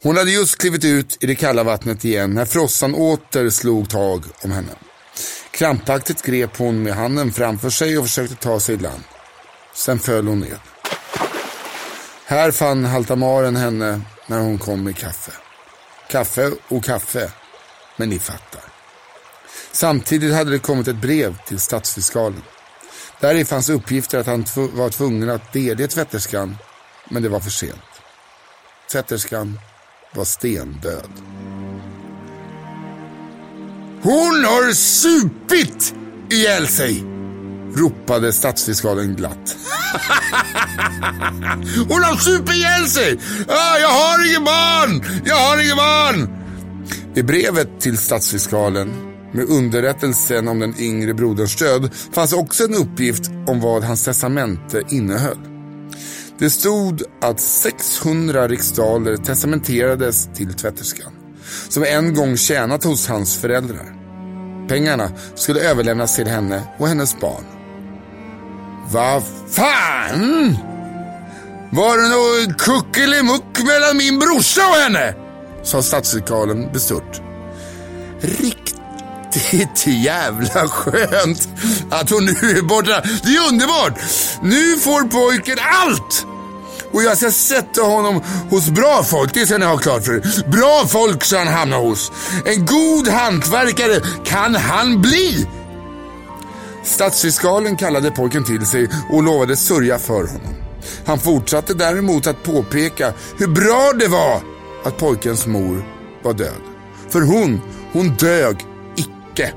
Hon 0.03 0.17
hade 0.17 0.31
just 0.31 0.57
klivit 0.57 0.85
ut 0.85 1.17
i 1.23 1.27
det 1.27 1.35
kalla 1.35 1.63
vattnet 1.63 2.05
igen 2.05 2.33
när 2.33 2.45
frossan 2.45 2.95
åter 2.95 3.49
slog 3.49 3.89
tag 3.89 4.23
om 4.43 4.51
henne. 4.51 4.71
Krampaktigt 5.51 6.21
grep 6.21 6.57
hon 6.57 6.83
med 6.83 6.93
handen 6.93 7.31
framför 7.31 7.69
sig 7.69 7.97
och 7.97 8.05
försökte 8.05 8.35
ta 8.35 8.59
sig 8.59 8.75
i 8.75 8.77
land. 8.77 9.03
Sen 9.75 9.99
föll 9.99 10.27
hon 10.27 10.39
ner. 10.39 10.59
Här 12.27 12.51
fann 12.51 12.85
haltamaren 12.85 13.55
henne 13.55 14.01
när 14.27 14.39
hon 14.39 14.57
kom 14.57 14.83
med 14.83 14.97
kaffe. 14.97 15.31
Kaffe 16.09 16.51
och 16.67 16.83
kaffe, 16.83 17.31
men 17.97 18.09
ni 18.09 18.19
fattar. 18.19 18.61
Samtidigt 19.71 20.33
hade 20.33 20.51
det 20.51 20.59
kommit 20.59 20.87
ett 20.87 21.01
brev 21.01 21.37
till 21.45 21.59
stadsfiskalen. 21.59 22.41
Där 23.19 23.35
i 23.35 23.45
fanns 23.45 23.69
uppgifter 23.69 24.19
att 24.19 24.27
han 24.27 24.45
var 24.55 24.89
tvungen 24.89 25.29
att 25.29 25.53
delge 25.53 25.87
tvätterskan, 25.87 26.57
men 27.09 27.23
det 27.23 27.29
var 27.29 27.39
för 27.39 27.49
sent. 27.49 28.01
Tvätterskan 28.91 29.59
var 30.15 30.25
stendöd. 30.25 31.11
Hon 34.01 34.45
har 34.45 34.73
supit 34.73 35.93
ihjäl 36.29 36.67
sig! 36.67 37.14
Ropade 37.75 38.33
stadsfiskalen 38.33 39.15
glatt. 39.15 39.55
Hon 41.87 42.03
har 42.03 42.15
supit 42.17 42.55
ihjäl 42.55 42.85
sig! 42.85 43.19
Ah, 43.47 43.77
jag 43.77 43.89
har 43.89 44.29
ingen 44.29 44.43
barn! 44.43 45.21
Jag 45.25 45.35
har 45.35 45.63
ingen 45.63 45.77
barn! 45.77 46.29
I 47.15 47.23
brevet 47.23 47.79
till 47.79 47.97
stadsfiskalen 47.97 48.93
med 49.31 49.49
underrättelsen 49.49 50.47
om 50.47 50.59
den 50.59 50.79
yngre 50.79 51.13
broderns 51.13 51.55
död 51.55 51.93
fanns 52.11 52.33
också 52.33 52.63
en 52.63 52.75
uppgift 52.75 53.29
om 53.47 53.61
vad 53.61 53.83
hans 53.83 54.03
testamente 54.03 54.83
innehöll. 54.89 55.37
Det 56.39 56.49
stod 56.49 57.03
att 57.21 57.39
600 57.39 58.47
riksdaler 58.47 59.17
testamenterades 59.17 60.29
till 60.33 60.53
tvätterskan, 60.53 61.11
som 61.69 61.83
en 61.83 62.13
gång 62.13 62.37
tjänat 62.37 62.83
hos 62.83 63.07
hans 63.07 63.37
föräldrar. 63.37 63.95
Pengarna 64.67 65.11
skulle 65.35 65.59
överlämnas 65.59 66.15
till 66.15 66.27
henne 66.27 66.63
och 66.77 66.87
hennes 66.87 67.19
barn. 67.19 67.54
Vad 68.91 69.23
fan! 69.49 70.57
Var 71.71 71.97
det 71.97 72.07
något 72.07 72.57
kuckelimuck 72.57 73.59
mellan 73.65 73.97
min 73.97 74.19
brorsa 74.19 74.61
och 74.67 74.75
henne? 74.75 75.13
sa 75.63 75.81
stadsfiskalen 75.81 76.71
bestört. 76.73 77.21
Riktigt 78.21 79.87
jävla 79.87 80.67
skönt 80.67 81.47
att 81.91 82.09
hon 82.09 82.25
nu 82.25 82.31
är 82.31 82.61
borta. 82.61 83.01
Det 83.23 83.35
är 83.35 83.47
underbart! 83.49 83.99
Nu 84.41 84.77
får 84.77 85.07
pojken 85.07 85.57
allt! 85.61 86.25
Och 86.91 87.03
jag 87.03 87.17
ska 87.17 87.31
sätta 87.31 87.81
honom 87.81 88.21
hos 88.49 88.69
bra 88.69 89.03
folk, 89.03 89.33
det 89.33 89.45
ska 89.45 89.57
ni 89.57 89.65
ha 89.65 89.77
klart 89.77 90.05
för 90.05 90.13
er. 90.13 90.51
Bra 90.51 90.85
folk 90.87 91.23
ska 91.23 91.37
han 91.37 91.47
hamna 91.47 91.77
hos. 91.77 92.11
En 92.45 92.65
god 92.65 93.07
hantverkare 93.07 94.01
kan 94.25 94.55
han 94.55 95.01
bli! 95.01 95.47
Stadsfiskalen 96.85 97.75
kallade 97.75 98.11
pojken 98.11 98.43
till 98.43 98.65
sig 98.65 98.89
och 99.11 99.23
lovade 99.23 99.55
sörja 99.55 99.99
för 99.99 100.27
honom. 100.27 100.55
Han 101.05 101.19
fortsatte 101.19 101.73
däremot 101.73 102.27
att 102.27 102.43
påpeka 102.43 103.13
hur 103.37 103.47
bra 103.47 103.91
det 103.99 104.07
var 104.07 104.41
att 104.83 104.97
pojkens 104.97 105.47
mor 105.47 105.85
var 106.23 106.33
död. 106.33 106.61
För 107.09 107.21
hon, 107.21 107.61
hon 107.93 108.09
dög 108.09 108.55
icke. 108.95 109.53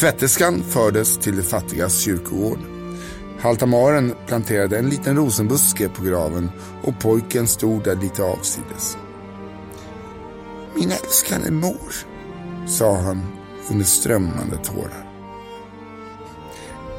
Tvätterskan 0.00 0.62
fördes 0.68 1.18
till 1.18 1.36
de 1.36 1.42
fattigas 1.42 2.00
kyrkogård. 2.00 2.58
Haltamaren 3.40 4.14
planterade 4.26 4.78
en 4.78 4.90
liten 4.90 5.16
rosenbuske 5.16 5.88
på 5.88 6.02
graven 6.02 6.50
och 6.82 7.00
pojken 7.00 7.46
stod 7.46 7.84
där 7.84 7.96
lite 7.96 8.22
avsides. 8.22 8.96
Min 10.74 10.92
älskade 10.92 11.50
mor, 11.50 11.94
sa 12.66 12.96
han 12.96 13.22
under 13.70 13.84
strömmande 13.84 14.56
tårar. 14.56 15.11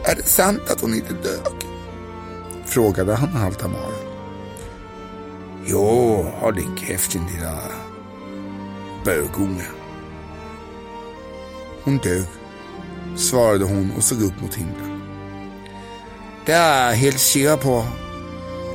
Är 0.05 0.15
det 0.15 0.23
sant 0.23 0.69
att 0.69 0.81
hon 0.81 0.93
inte 0.93 1.13
dög? 1.13 1.69
Frågade 2.65 3.15
han 3.15 3.37
Altamar. 3.37 3.91
Jo, 5.65 6.25
håll 6.39 6.55
din 6.55 6.77
käften 6.77 7.21
lilla 7.33 7.57
bögunge. 9.05 9.65
Hon 11.83 11.97
dög, 11.97 12.25
svarade 13.15 13.65
hon 13.65 13.91
och 13.97 14.03
såg 14.03 14.21
upp 14.21 14.41
mot 14.41 14.55
himlen. 14.55 15.01
Det 16.45 16.51
är 16.51 16.89
jag 16.89 16.97
helt 16.97 17.19
säker 17.19 17.57
på, 17.57 17.85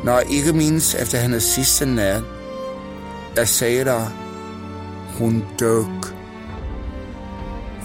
när 0.04 0.12
jag 0.12 0.30
inte 0.30 0.52
minns 0.52 0.94
efter 0.94 1.18
hennes 1.18 1.54
sista 1.54 1.84
natt, 1.86 2.24
Jag 3.34 3.48
säger 3.48 3.84
dig, 3.84 4.06
hon 5.18 5.44
dög. 5.58 6.02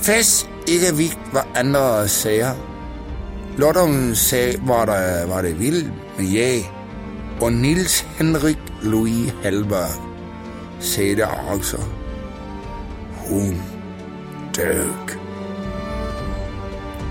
Fast 0.01 0.47
inte 0.67 0.91
vikt 0.91 1.17
vad 1.31 1.43
andra 1.55 2.07
säger. 2.07 2.72
Låt 3.55 3.75
dem 3.75 4.15
säga 4.15 4.59
vad 4.63 4.87
de, 4.87 5.25
vad 5.29 5.43
de 5.43 5.53
vill, 5.53 5.89
men 6.17 6.33
jag 6.33 6.71
och 7.39 7.53
Nils 7.53 8.05
Henrik 8.17 8.57
Louis 8.81 9.33
Hellberg 9.43 9.91
säger 10.79 11.15
det 11.15 11.29
också. 11.55 11.77
Hon 13.17 13.61
dög. 14.55 15.19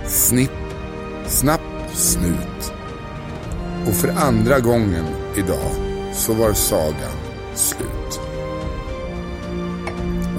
Snipp, 0.07 0.51
snapp, 1.27 1.61
snut. 1.93 2.73
Och 3.87 3.95
för 3.95 4.09
andra 4.09 4.61
gången 4.61 5.05
idag 5.37 5.71
så 6.13 6.33
var 6.33 6.53
sagan 6.53 7.17
slut. 7.55 8.21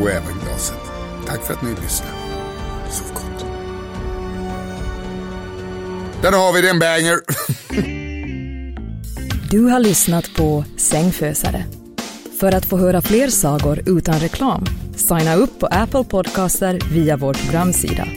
Och 0.01 0.09
även 0.09 0.39
glaset. 0.43 0.91
Tack 1.25 1.43
för 1.43 1.53
att 1.53 1.61
ni 1.61 1.69
lyssnade. 1.69 2.22
Där 6.23 6.31
har 6.31 6.53
vi 6.53 6.61
den 6.61 6.79
banger. 6.79 7.19
du 9.51 9.65
har 9.65 9.79
lyssnat 9.79 10.35
på 10.35 10.65
Sängfösare. 10.77 11.63
För 12.39 12.55
att 12.55 12.65
få 12.65 12.77
höra 12.77 13.01
fler 13.01 13.27
sagor 13.27 13.79
utan 13.85 14.19
reklam, 14.19 14.65
signa 14.95 15.35
upp 15.35 15.59
på 15.59 15.65
Apple 15.65 16.03
Podcaster 16.03 16.79
via 16.91 17.17
vår 17.17 17.33
programsida. 17.33 18.07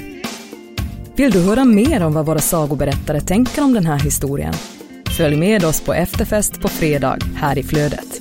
Vill 1.16 1.30
du 1.30 1.40
höra 1.40 1.64
mer 1.64 2.02
om 2.02 2.12
vad 2.12 2.26
våra 2.26 2.38
sagoberättare 2.38 3.20
tänker 3.20 3.62
om 3.62 3.74
den 3.74 3.86
här 3.86 3.98
historien? 3.98 4.54
Följ 5.16 5.36
med 5.36 5.64
oss 5.64 5.80
på 5.80 5.94
efterfest 5.94 6.60
på 6.60 6.68
fredag 6.68 7.18
här 7.36 7.58
i 7.58 7.62
Flödet. 7.62 8.15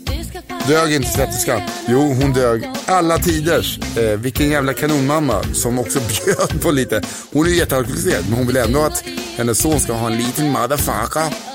Dög 0.68 0.94
inte 0.94 1.10
svetterskan? 1.10 1.62
Jo, 1.88 2.00
hon 2.22 2.34
dög 2.34 2.70
alla 2.86 3.18
tiders. 3.18 3.80
Eh, 3.98 4.20
vilken 4.20 4.50
jävla 4.50 4.74
kanonmamma 4.74 5.44
som 5.54 5.80
också 5.80 6.00
bjöd 6.26 6.62
på 6.62 6.72
lite. 6.72 7.02
Hon 7.34 7.46
är 7.46 7.50
jättealkoholiserad, 7.50 8.24
men 8.30 8.38
hon 8.38 8.48
vill 8.48 8.58
ändå 8.58 8.80
att 8.80 9.04
hennes 9.38 9.60
son 9.60 9.80
ska 9.80 9.94
ha 9.94 10.08
en 10.08 10.18
liten 10.18 10.52
motherfucker. 10.52 11.55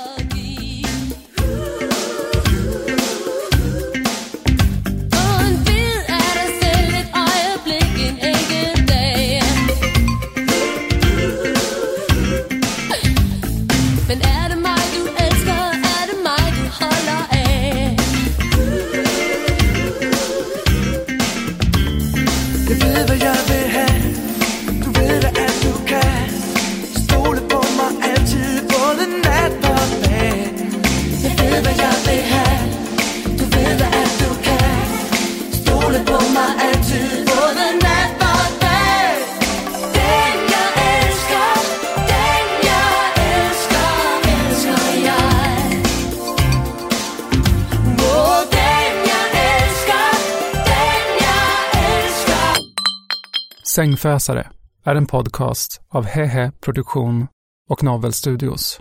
Sängfösare 53.71 54.51
är 54.85 54.95
en 54.95 55.07
podcast 55.07 55.81
av 55.89 56.05
Hehe 56.05 56.53
Produktion 56.61 57.27
och 57.69 57.83
Novel 57.83 58.13
Studios. 58.13 58.81